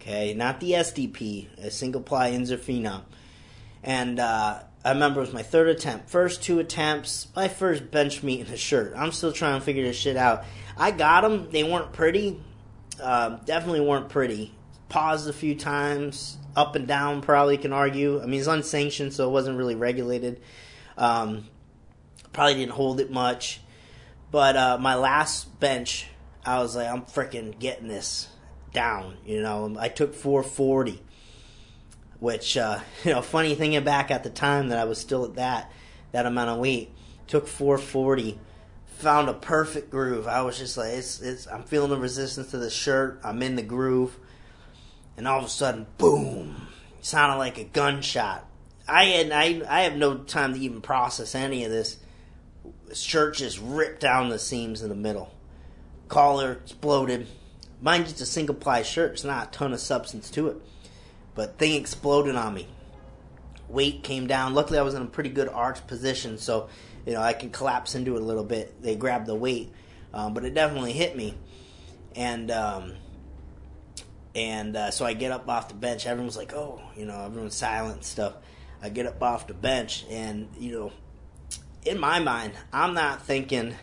[0.00, 3.02] Okay, not the SDP, a single ply Inzer Phenom.
[3.84, 6.10] And uh, I remember it was my third attempt.
[6.10, 8.94] First two attempts, my first bench meet in a shirt.
[8.96, 10.42] I'm still trying to figure this shit out.
[10.76, 11.52] I got them.
[11.52, 12.40] They weren't pretty.
[13.00, 14.52] Uh, definitely weren't pretty
[14.90, 17.22] paused a few times, up and down.
[17.22, 18.20] Probably can argue.
[18.20, 20.42] I mean, it's unsanctioned, so it wasn't really regulated.
[20.98, 21.46] Um,
[22.34, 23.60] probably didn't hold it much,
[24.30, 26.08] but uh, my last bench,
[26.44, 28.28] I was like, I'm freaking getting this
[28.74, 29.16] down.
[29.24, 31.00] You know, I took 440,
[32.18, 35.36] which uh, you know, funny thinking back at the time that I was still at
[35.36, 35.72] that
[36.12, 36.90] that amount of weight,
[37.28, 38.38] took 440
[39.00, 40.28] found a perfect groove.
[40.28, 43.18] I was just like, it's, it's, I'm feeling the resistance to the shirt.
[43.24, 44.18] I'm in the groove
[45.16, 46.68] and all of a sudden, boom,
[47.00, 48.46] sounded like a gunshot.
[48.88, 51.98] I had I I have no time to even process any of this.
[52.92, 55.32] Shirt just ripped down the seams in the middle.
[56.08, 57.28] Collar exploded.
[57.80, 59.12] Mind just a single ply shirt.
[59.12, 60.56] It's not a ton of substance to it,
[61.34, 62.66] but thing exploded on me.
[63.68, 64.54] Weight came down.
[64.54, 66.68] Luckily, I was in a pretty good arch position, so
[67.06, 68.82] you know I can collapse into it a little bit.
[68.82, 69.72] They grabbed the weight,
[70.12, 71.38] um, but it definitely hit me,
[72.16, 72.94] and um,
[74.34, 76.06] and uh, so I get up off the bench.
[76.06, 78.34] Everyone's like, oh, you know, everyone's silent and stuff.
[78.82, 80.92] I get up off the bench, and, you know,
[81.84, 83.74] in my mind, I'm not thinking.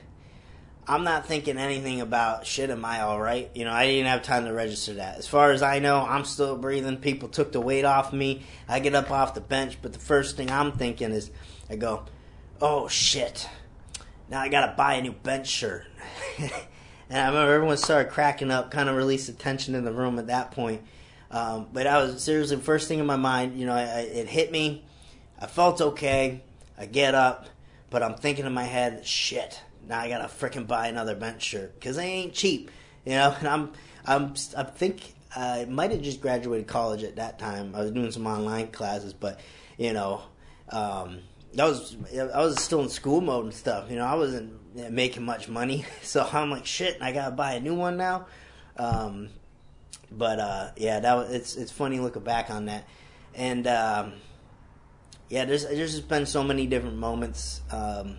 [0.90, 2.70] I'm not thinking anything about shit.
[2.70, 3.52] Am I all right?
[3.54, 5.18] You know, I didn't have time to register that.
[5.18, 6.96] As far as I know, I'm still breathing.
[6.96, 8.44] People took the weight off me.
[8.70, 11.30] I get up off the bench, but the first thing I'm thinking is,
[11.70, 12.06] I go,
[12.62, 13.50] "Oh shit!
[14.30, 15.86] Now I gotta buy a new bench shirt."
[17.10, 20.20] And I remember everyone started cracking up, kind of released the tension in the room
[20.20, 20.82] at that point.
[21.32, 23.60] Um, but I was seriously first thing in my mind.
[23.60, 24.86] You know, I, it hit me.
[25.40, 26.42] I felt okay.
[26.78, 27.48] I get up,
[27.90, 29.62] but I'm thinking in my head, shit.
[29.88, 32.72] Now I gotta freaking buy another bench shirt because they ain't cheap.
[33.06, 33.72] You know, and I'm
[34.06, 37.74] I'm I think I might have just graduated college at that time.
[37.76, 39.40] I was doing some online classes, but
[39.78, 40.22] you know,
[40.70, 41.20] um,
[41.54, 43.90] that was I was still in school mode and stuff.
[43.90, 45.86] You know, I wasn't making much money.
[46.04, 48.28] So I'm like, shit, I gotta buy a new one now.
[48.78, 49.30] Um,
[50.12, 52.88] but uh, yeah, that was, it's it's funny looking back on that,
[53.36, 54.14] and um,
[55.30, 57.62] yeah, there's there's just been so many different moments.
[57.70, 58.18] Um,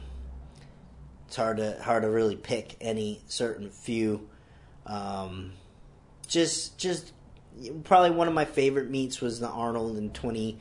[1.26, 4.28] it's hard to hard to really pick any certain few.
[4.86, 5.52] Um,
[6.26, 7.12] just just
[7.84, 10.59] probably one of my favorite meets was the Arnold in 20,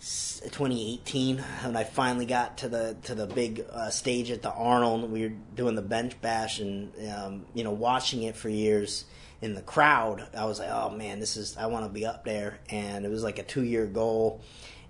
[0.00, 5.10] 2018 when I finally got to the to the big uh, stage at the Arnold.
[5.10, 9.04] We were doing the bench bash and um, you know watching it for years
[9.40, 10.28] in the crowd.
[10.36, 13.10] I was like, oh man, this is I want to be up there, and it
[13.10, 14.40] was like a two year goal.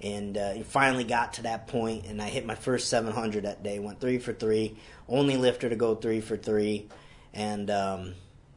[0.00, 3.80] And uh, finally got to that point, and I hit my first 700 that day.
[3.80, 4.76] Went three for three,
[5.08, 6.86] only lifter to go three for three,
[7.34, 8.14] and um,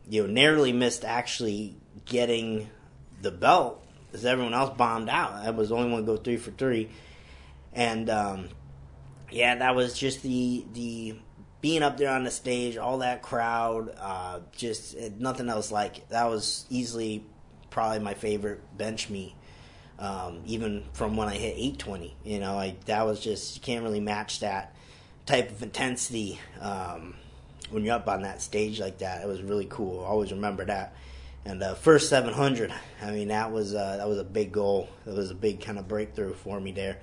[0.08, 1.76] you know narrowly missed actually
[2.06, 2.70] getting
[3.22, 5.34] the belt because everyone else bombed out.
[5.34, 6.90] I was the only one to go three for three,
[7.74, 8.50] and um,
[9.32, 11.16] yeah, that was just the the
[11.62, 16.10] being up there on the stage, all that crowd, uh, just nothing else like it.
[16.10, 17.24] That was easily
[17.70, 19.36] probably my favorite bench meet.
[20.00, 23.84] Um, even from when I hit 820, you know, like that was just you can't
[23.84, 24.76] really match that
[25.28, 27.14] type of intensity um,
[27.70, 29.22] when you're up on that stage like that.
[29.22, 30.04] It was really cool.
[30.04, 30.96] I always remember that.
[31.46, 34.90] And uh, first 700, I mean that was uh, that was a big goal.
[35.06, 37.00] That was a big kind of breakthrough for me there.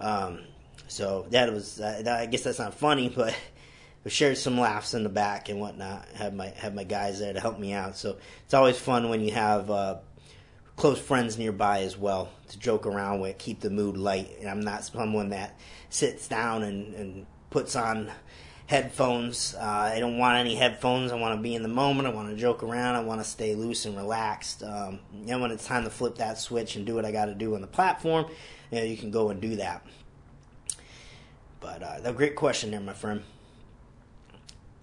[0.00, 0.40] Um,
[0.88, 3.36] so that was uh, I guess that's not funny, but
[4.04, 6.06] we shared some laughs in the back and whatnot.
[6.14, 7.96] Have my have my guys there to help me out.
[7.96, 9.96] So it's always fun when you have uh,
[10.76, 14.30] close friends nearby as well to joke around with, keep the mood light.
[14.40, 15.58] And I'm not someone that
[15.90, 18.10] sits down and, and puts on
[18.66, 19.54] headphones.
[19.54, 21.12] Uh, I don't want any headphones.
[21.12, 22.08] I want to be in the moment.
[22.08, 22.96] I want to joke around.
[22.96, 24.62] I want to stay loose and relaxed.
[24.62, 27.34] Um, and when it's time to flip that switch and do what I got to
[27.34, 28.26] do on the platform,
[28.70, 29.86] you, know, you can go and do that.
[31.60, 33.22] But uh, a great question there, my friend.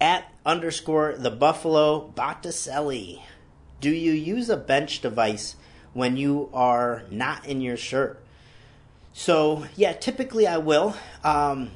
[0.00, 3.22] At underscore the Buffalo Botticelli,
[3.80, 5.56] do you use a bench device
[5.92, 8.20] when you are not in your shirt?
[9.12, 10.96] So yeah, typically I will.
[11.22, 11.70] Um,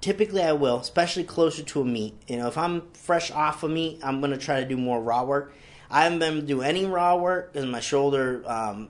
[0.00, 2.14] typically I will, especially closer to a meet.
[2.26, 5.00] You know, if I'm fresh off a meet, I'm going to try to do more
[5.00, 5.54] raw work.
[5.90, 8.88] I haven't been able to do any raw work because my shoulder, um,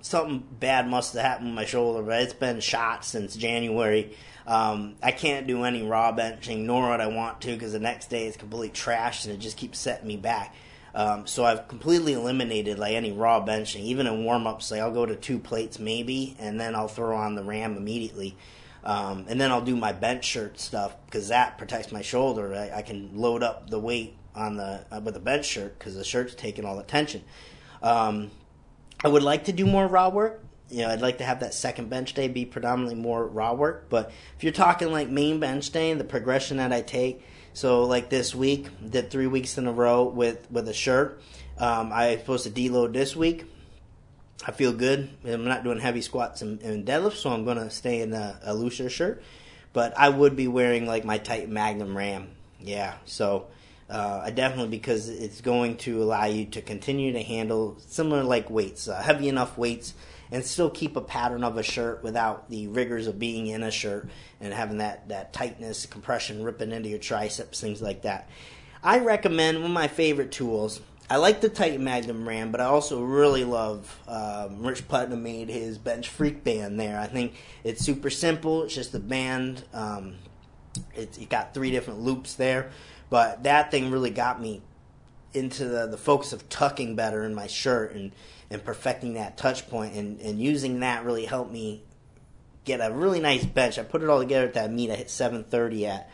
[0.00, 4.16] something bad must have happened with my shoulder, but it's been shot since January.
[4.46, 8.10] Um, I can't do any raw benching, nor would I want to, because the next
[8.10, 10.54] day it's completely trashed and it just keeps setting me back.
[10.94, 14.70] Um, so I've completely eliminated like any raw benching, even in warm ups.
[14.70, 18.36] Like I'll go to two plates maybe, and then I'll throw on the ram immediately.
[18.84, 22.54] Um, and then I'll do my bench shirt stuff because that protects my shoulder.
[22.54, 25.94] I, I, can load up the weight on the uh, with the bench shirt because
[25.94, 27.24] the shirt's taking all the tension.
[27.82, 28.30] Um,
[29.02, 30.44] I would like to do more raw work.
[30.68, 33.86] You know, I'd like to have that second bench day be predominantly more raw work.
[33.88, 37.24] But if you're talking like main bench day and the progression that I take,
[37.54, 41.22] so like this week, did three weeks in a row with with a shirt.
[41.56, 43.46] Um, I'm supposed to deload this week.
[44.46, 45.10] I feel good.
[45.24, 48.38] I'm not doing heavy squats and, and deadlifts, so I'm going to stay in a,
[48.42, 49.22] a, looser shirt.
[49.72, 52.28] But I would be wearing like my tight Magnum Ram.
[52.60, 53.46] Yeah, so
[53.88, 58.50] uh, I definitely because it's going to allow you to continue to handle similar like
[58.50, 59.94] weights, uh, heavy enough weights,
[60.30, 63.70] and still keep a pattern of a shirt without the rigors of being in a
[63.70, 64.08] shirt
[64.40, 68.28] and having that that tightness, compression ripping into your triceps, things like that.
[68.82, 72.64] I recommend one of my favorite tools I like the Titan Magnum Ram, but I
[72.64, 76.98] also really love um, Rich Putnam made his Bench Freak band there.
[76.98, 78.62] I think it's super simple.
[78.62, 79.64] It's just a band.
[79.74, 80.14] Um,
[80.94, 82.70] it's you got three different loops there,
[83.10, 84.62] but that thing really got me
[85.34, 88.12] into the, the focus of tucking better in my shirt and,
[88.50, 91.82] and perfecting that touch point and, and using that really helped me
[92.64, 93.78] get a really nice bench.
[93.78, 96.10] I put it all together at that meet I hit 730 at.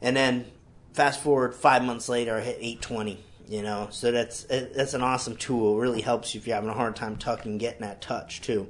[0.00, 0.46] And then
[0.92, 5.36] fast forward five months later, I hit 820 you know, so that's that's an awesome
[5.36, 5.76] tool.
[5.76, 8.68] It really helps you if you're having a hard time tucking, getting that touch too.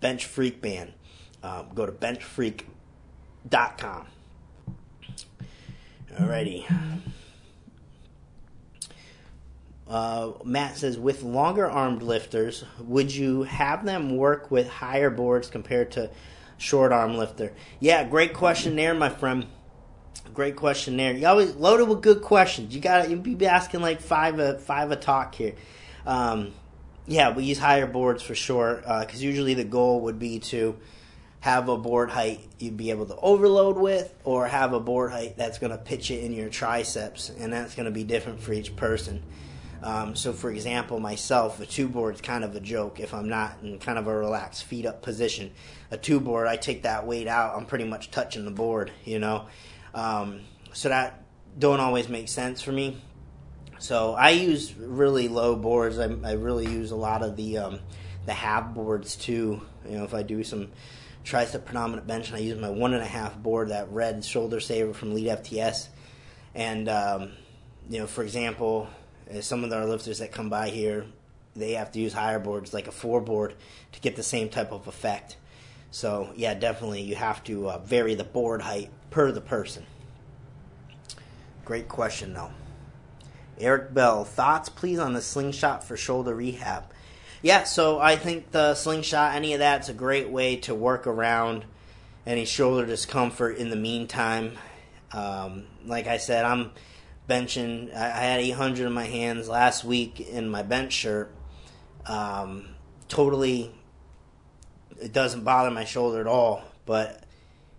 [0.00, 0.92] Bench Freak Band.
[1.42, 4.06] Um, go to benchfreak.com.
[6.14, 6.64] Alrighty.
[9.88, 15.50] Uh, Matt says, with longer armed lifters, would you have them work with higher boards
[15.50, 16.10] compared to
[16.58, 17.52] short arm lifter?
[17.80, 19.46] Yeah, great question there, my friend.
[20.34, 21.12] Great question there.
[21.12, 22.74] You always loaded with good questions.
[22.74, 25.54] You got to be asking like five a five a talk here.
[26.06, 26.52] Um,
[27.06, 30.78] yeah, we use higher boards for sure because uh, usually the goal would be to
[31.40, 35.36] have a board height you'd be able to overload with, or have a board height
[35.36, 38.52] that's going to pitch it in your triceps, and that's going to be different for
[38.52, 39.22] each person.
[39.82, 43.30] Um, so, for example, myself, a two board is kind of a joke if I'm
[43.30, 45.52] not in kind of a relaxed feet up position.
[45.90, 49.18] A two board, I take that weight out, I'm pretty much touching the board, you
[49.18, 49.46] know.
[49.94, 50.40] Um,
[50.72, 51.24] so that
[51.58, 53.00] don't always make sense for me.
[53.78, 55.98] So I use really low boards.
[55.98, 57.80] I, I really use a lot of the um,
[58.26, 59.62] the half boards too.
[59.88, 60.68] You know, if I do some
[61.24, 64.60] tricep predominant bench, and I use my one and a half board, that red shoulder
[64.60, 65.88] saver from EliteFTS,
[66.54, 67.32] and um,
[67.88, 68.88] you know, for example,
[69.34, 71.06] uh, some of our lifters that come by here,
[71.56, 73.54] they have to use higher boards, like a four board,
[73.92, 75.36] to get the same type of effect.
[75.90, 79.84] So yeah, definitely you have to uh, vary the board height per the person.
[81.64, 82.50] Great question though.
[83.58, 86.84] Eric Bell, thoughts please on the slingshot for shoulder rehab.
[87.42, 91.64] Yeah, so I think the slingshot, any of that's a great way to work around
[92.26, 94.58] any shoulder discomfort in the meantime.
[95.12, 96.72] Um, like I said, I'm
[97.28, 97.94] benching.
[97.94, 101.32] I, had 800 in my hands last week in my bench shirt.
[102.06, 102.74] Um,
[103.08, 103.72] totally,
[105.00, 106.62] it doesn't bother my shoulder at all.
[106.86, 107.24] But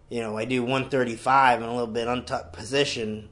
[0.09, 3.29] you know, I do 135 in a little bit untucked position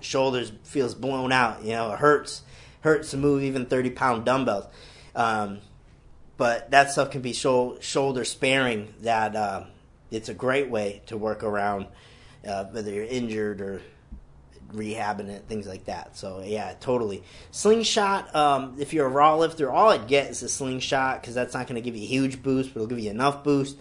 [0.00, 1.62] shoulders feels blown out.
[1.64, 2.42] You know, it hurts
[2.80, 4.66] hurts to move even thirty pound dumbbells.
[5.14, 5.60] Um,
[6.36, 8.94] but that stuff can be shoulder sparing.
[9.02, 9.64] That uh,
[10.10, 11.86] it's a great way to work around
[12.46, 13.82] uh, whether you're injured or
[14.72, 16.16] rehabbing it, things like that.
[16.16, 17.22] So yeah, totally.
[17.50, 18.34] Slingshot.
[18.34, 21.66] Um, if you're a raw lifter, all I'd get is a slingshot because that's not
[21.66, 23.78] going to give you a huge boost, but it'll give you enough boost.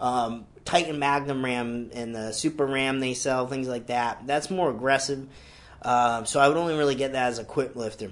[0.00, 4.26] Um, Titan Magnum RAM and the Super RAM they sell, things like that.
[4.26, 5.28] That's more aggressive.
[5.80, 8.10] Uh, so I would only really get that as a equipped lifter.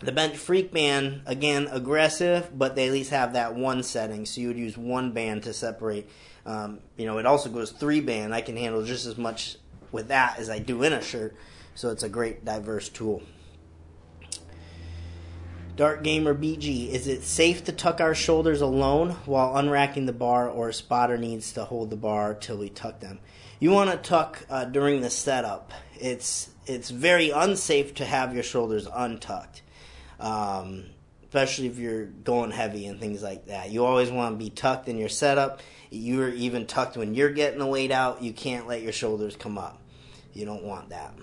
[0.00, 4.26] The bench freak band, again, aggressive, but they at least have that one setting.
[4.26, 6.08] So you would use one band to separate.
[6.46, 8.34] Um, you know, it also goes three band.
[8.34, 9.56] I can handle just as much
[9.92, 11.36] with that as I do in a shirt.
[11.74, 13.22] So it's a great diverse tool.
[15.76, 20.48] Dark Gamer BG, is it safe to tuck our shoulders alone while unracking the bar,
[20.48, 23.18] or a spotter needs to hold the bar till we tuck them?
[23.58, 25.72] You want to tuck uh, during the setup.
[25.98, 29.62] It's it's very unsafe to have your shoulders untucked,
[30.20, 30.84] um,
[31.24, 33.70] especially if you're going heavy and things like that.
[33.70, 35.60] You always want to be tucked in your setup.
[35.90, 38.22] You're even tucked when you're getting the weight out.
[38.22, 39.80] You can't let your shoulders come up.
[40.32, 41.14] You don't want that.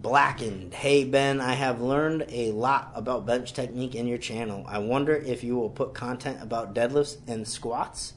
[0.00, 0.74] Blackened.
[0.74, 4.64] Hey Ben, I have learned a lot about bench technique in your channel.
[4.68, 8.12] I wonder if you will put content about deadlifts and squats.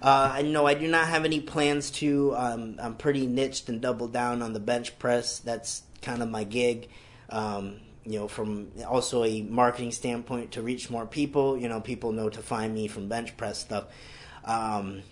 [0.00, 2.32] Uh, no, I do not have any plans to.
[2.36, 5.40] Um, I'm pretty niched and doubled down on the bench press.
[5.40, 6.90] That's kind of my gig.
[7.28, 11.58] Um, you know, from also a marketing standpoint to reach more people.
[11.58, 13.86] You know, people know to find me from bench press stuff,
[14.44, 15.02] um,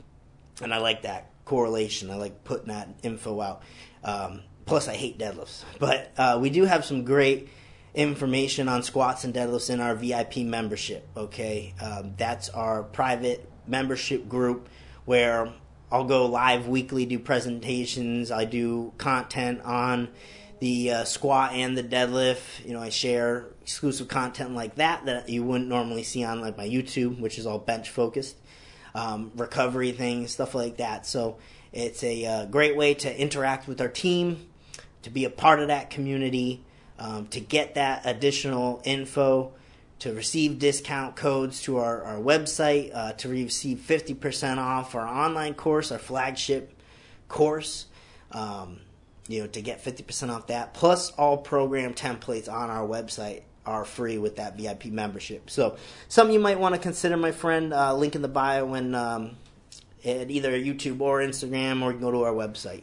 [0.62, 2.10] and I like that correlation.
[2.12, 3.62] I like putting that info out.
[4.04, 5.62] Um, Plus, I hate deadlifts.
[5.78, 7.48] But uh, we do have some great
[7.94, 11.06] information on squats and deadlifts in our VIP membership.
[11.16, 14.68] Okay, um, that's our private membership group
[15.04, 15.52] where
[15.92, 18.30] I'll go live weekly, do presentations.
[18.30, 20.08] I do content on
[20.58, 22.64] the uh, squat and the deadlift.
[22.64, 26.56] You know, I share exclusive content like that that you wouldn't normally see on like
[26.56, 28.36] my YouTube, which is all bench focused,
[28.94, 31.06] um, recovery things, stuff like that.
[31.06, 31.38] So
[31.72, 34.48] it's a uh, great way to interact with our team
[35.04, 36.62] to be a part of that community,
[36.98, 39.52] um, to get that additional info,
[40.00, 45.54] to receive discount codes to our, our website, uh, to receive 50% off our online
[45.54, 46.74] course, our flagship
[47.28, 47.86] course.
[48.32, 48.80] Um,
[49.28, 53.86] you know, to get 50% off that, plus all program templates on our website are
[53.86, 55.48] free with that VIP membership.
[55.48, 55.76] So,
[56.08, 57.72] something you might want to consider, my friend.
[57.72, 59.36] Uh, link in the bio when um,
[60.04, 62.82] at either YouTube or Instagram, or you can go to our website.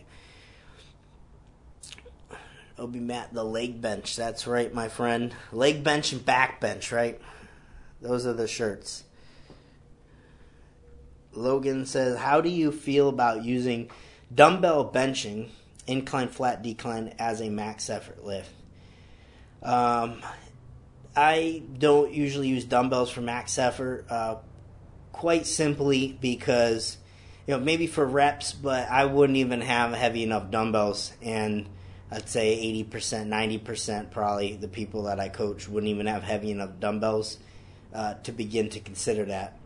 [2.81, 4.15] Obi Matt, the leg bench.
[4.15, 5.35] That's right, my friend.
[5.51, 7.21] Leg bench and back bench, right?
[8.01, 9.03] Those are the shirts.
[11.31, 13.91] Logan says, How do you feel about using
[14.33, 15.49] dumbbell benching,
[15.85, 18.49] incline, flat, decline, as a max effort lift?
[19.61, 20.23] Um,
[21.15, 24.37] I don't usually use dumbbells for max effort, uh,
[25.11, 26.97] quite simply because,
[27.45, 31.13] you know, maybe for reps, but I wouldn't even have heavy enough dumbbells.
[31.21, 31.67] And
[32.11, 33.27] I'd say 80%,
[33.63, 37.37] 90% probably the people that I coach wouldn't even have heavy enough dumbbells
[37.93, 39.57] uh, to begin to consider that.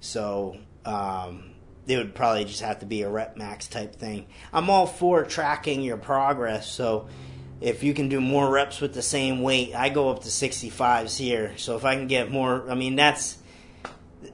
[0.00, 1.52] So um,
[1.86, 4.26] it would probably just have to be a rep max type thing.
[4.52, 6.70] I'm all for tracking your progress.
[6.70, 7.08] So
[7.60, 11.16] if you can do more reps with the same weight, I go up to 65s
[11.16, 11.52] here.
[11.56, 13.38] So if I can get more, I mean, that's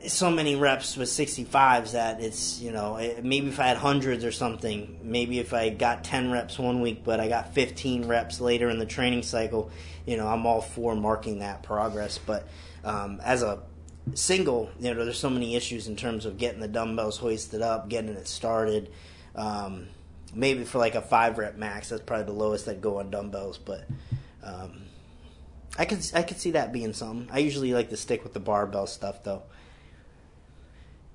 [0.09, 4.33] so many reps with 65s that it's you know maybe if I had hundreds or
[4.33, 8.69] something maybe if I got 10 reps one week but I got 15 reps later
[8.69, 9.71] in the training cycle
[10.07, 12.49] you know I'm all for marking that progress but
[12.85, 13.63] um, as a
[14.15, 17.89] single you know there's so many issues in terms of getting the dumbbells hoisted up
[17.89, 18.91] getting it started
[19.35, 19.89] um,
[20.35, 21.89] maybe for like a five rep max.
[21.89, 23.87] That's probably the lowest I'd go on dumbbells, but
[24.43, 24.83] um,
[25.79, 27.29] I could I could see that being something.
[27.33, 29.43] I usually like to stick with the barbell stuff though.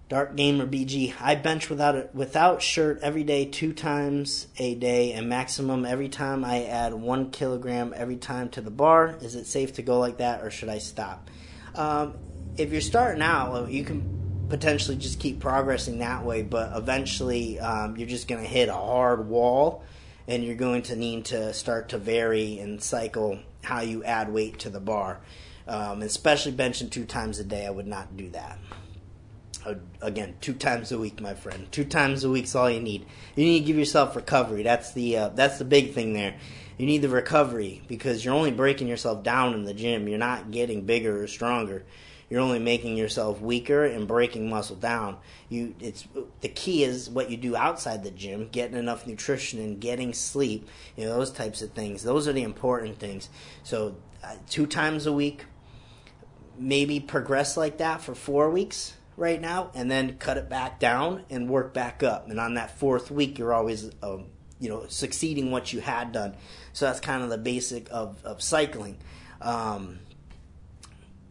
[0.09, 1.13] Dark Gamer BG.
[1.19, 6.07] I bench without a, without shirt every day, two times a day, and maximum every
[6.07, 9.17] time I add one kilogram every time to the bar.
[9.19, 11.29] Is it safe to go like that, or should I stop?
[11.75, 12.13] Um,
[12.55, 17.97] if you're starting out, you can potentially just keep progressing that way, but eventually um,
[17.97, 19.83] you're just going to hit a hard wall,
[20.25, 24.59] and you're going to need to start to vary and cycle how you add weight
[24.59, 25.19] to the bar.
[25.67, 28.57] Um, especially benching two times a day, I would not do that
[30.01, 31.71] again two times a week, my friend.
[31.71, 33.05] Two times a week's all you need.
[33.35, 34.63] You need to give yourself recovery.
[34.63, 36.35] That's the uh, that's the big thing there.
[36.77, 40.07] You need the recovery because you're only breaking yourself down in the gym.
[40.07, 41.83] You're not getting bigger or stronger.
[42.29, 45.17] You're only making yourself weaker and breaking muscle down.
[45.49, 46.07] You it's
[46.41, 50.67] the key is what you do outside the gym, getting enough nutrition and getting sleep.
[50.95, 52.03] You know those types of things.
[52.03, 53.29] Those are the important things.
[53.63, 55.45] So uh, two times a week,
[56.57, 61.25] maybe progress like that for four weeks right now, and then cut it back down
[61.29, 62.29] and work back up.
[62.29, 64.27] And on that fourth week, you're always, um,
[64.59, 66.35] you know, succeeding what you had done.
[66.71, 68.97] So that's kind of the basic of, of cycling.
[69.41, 69.99] Um,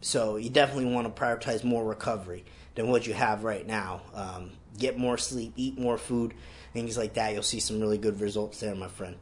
[0.01, 4.01] so you definitely want to prioritize more recovery than what you have right now.
[4.13, 6.33] Um, get more sleep, eat more food,
[6.73, 7.33] things like that.
[7.33, 9.15] You'll see some really good results there, my friend.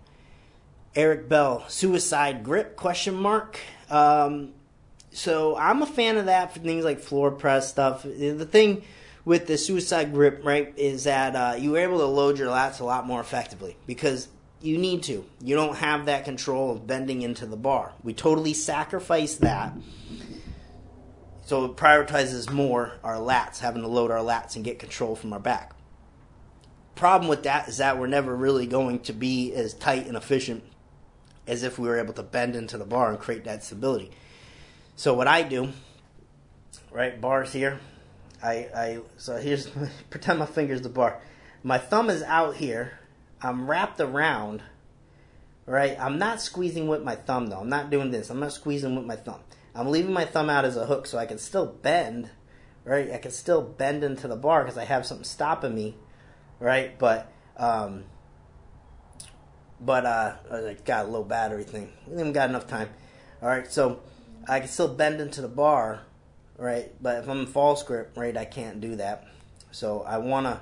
[0.95, 2.75] Eric Bell, suicide grip?
[2.75, 3.59] Question mark.
[3.89, 4.53] Um,
[5.15, 8.03] so I'm a fan of that for things like floor press stuff.
[8.03, 8.83] The thing
[9.23, 12.81] with the suicide grip, right, is that uh, you are able to load your lats
[12.81, 14.27] a lot more effectively because
[14.61, 15.25] you need to.
[15.41, 17.93] You don't have that control of bending into the bar.
[18.03, 19.71] We totally sacrifice that.
[21.45, 25.31] So it prioritizes more our lats, having to load our lats and get control from
[25.31, 25.75] our back.
[26.95, 30.63] Problem with that is that we're never really going to be as tight and efficient
[31.47, 34.11] as if we were able to bend into the bar and create that stability.
[34.97, 35.73] So what I do,
[36.89, 37.79] right, bars here.
[38.41, 39.69] I, I so here's
[40.09, 41.19] pretend my finger's the bar.
[41.63, 42.99] My thumb is out here.
[43.41, 44.63] I'm wrapped around.
[45.65, 47.59] Right, I'm not squeezing with my thumb though.
[47.59, 48.29] I'm not doing this.
[48.29, 49.41] I'm not squeezing with my thumb.
[49.73, 52.29] I'm leaving my thumb out as a hook so I can still bend.
[52.85, 55.95] Right, I can still bend into the bar because I have something stopping me.
[56.59, 58.05] Right, but um,
[59.81, 61.91] but uh, I got a low battery thing.
[62.07, 62.89] We haven't got enough time.
[63.41, 64.01] All right, so
[64.47, 66.01] I can still bend into the bar,
[66.57, 66.91] right?
[67.01, 69.27] But if I'm in false grip, right, I can't do that.
[69.71, 70.61] So I want to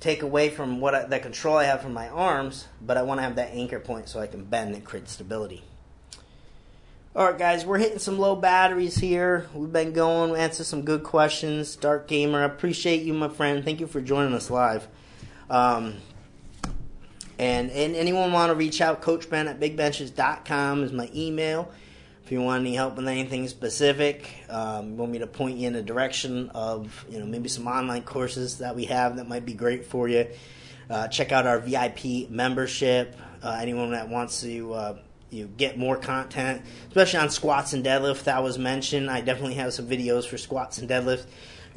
[0.00, 3.18] take away from what I, the control I have from my arms, but I want
[3.18, 5.62] to have that anchor point so I can bend and create stability.
[7.14, 9.48] All right, guys, we're hitting some low batteries here.
[9.54, 11.74] We've been going, we answered some good questions.
[11.74, 13.64] Dark Gamer, I appreciate you, my friend.
[13.64, 14.86] Thank you for joining us live.
[15.48, 15.94] Um,
[17.38, 21.72] and, and anyone want to reach out, Coach Ben at bigbenches.com is my email.
[22.26, 25.68] If you want any help with anything specific, um, you want me to point you
[25.68, 29.46] in a direction of you know maybe some online courses that we have that might
[29.46, 30.26] be great for you.
[30.90, 33.14] Uh, check out our VIP membership.
[33.44, 34.98] Uh, anyone that wants to uh,
[35.30, 39.08] you get more content, especially on squats and deadlift that was mentioned.
[39.08, 41.26] I definitely have some videos for squats and deadlift.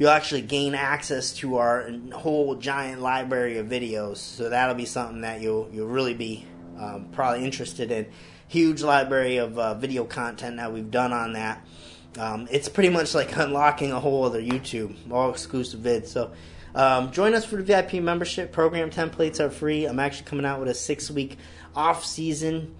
[0.00, 5.20] You'll actually gain access to our whole giant library of videos, so that'll be something
[5.20, 6.44] that you'll you'll really be
[6.76, 8.06] um, probably interested in
[8.50, 11.64] huge library of uh, video content that we've done on that.
[12.18, 16.08] Um, it's pretty much like unlocking a whole other YouTube, all exclusive vids.
[16.08, 16.32] So
[16.74, 18.50] um, join us for the VIP membership.
[18.50, 19.84] Program templates are free.
[19.84, 21.38] I'm actually coming out with a six week
[21.76, 22.74] off season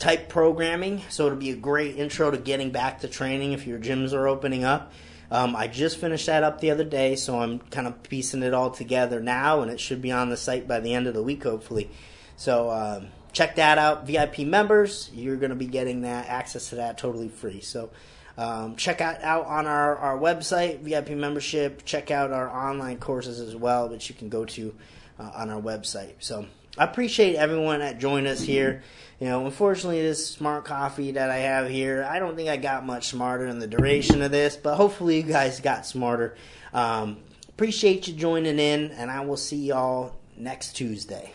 [0.00, 3.78] type programming, so it'll be a great intro to getting back to training if your
[3.78, 4.92] gyms are opening up.
[5.30, 8.54] Um, I just finished that up the other day, so I'm kind of piecing it
[8.54, 11.22] all together now, and it should be on the site by the end of the
[11.22, 11.90] week, hopefully.
[12.36, 14.06] So um, check that out.
[14.06, 17.60] VIP members, you're going to be getting that access to that totally free.
[17.60, 17.90] So
[18.38, 21.84] um, check out, out on our, our website, VIP membership.
[21.84, 24.74] Check out our online courses as well, which you can go to
[25.20, 26.14] uh, on our website.
[26.18, 26.46] So
[26.78, 28.82] I appreciate everyone that joined us here.
[29.20, 32.86] You know, unfortunately, this smart coffee that I have here, I don't think I got
[32.86, 36.38] much smarter in the duration of this, but hopefully you guys got smarter.
[36.72, 37.18] Um,
[37.50, 41.34] appreciate you joining in, and I will see y'all next Tuesday.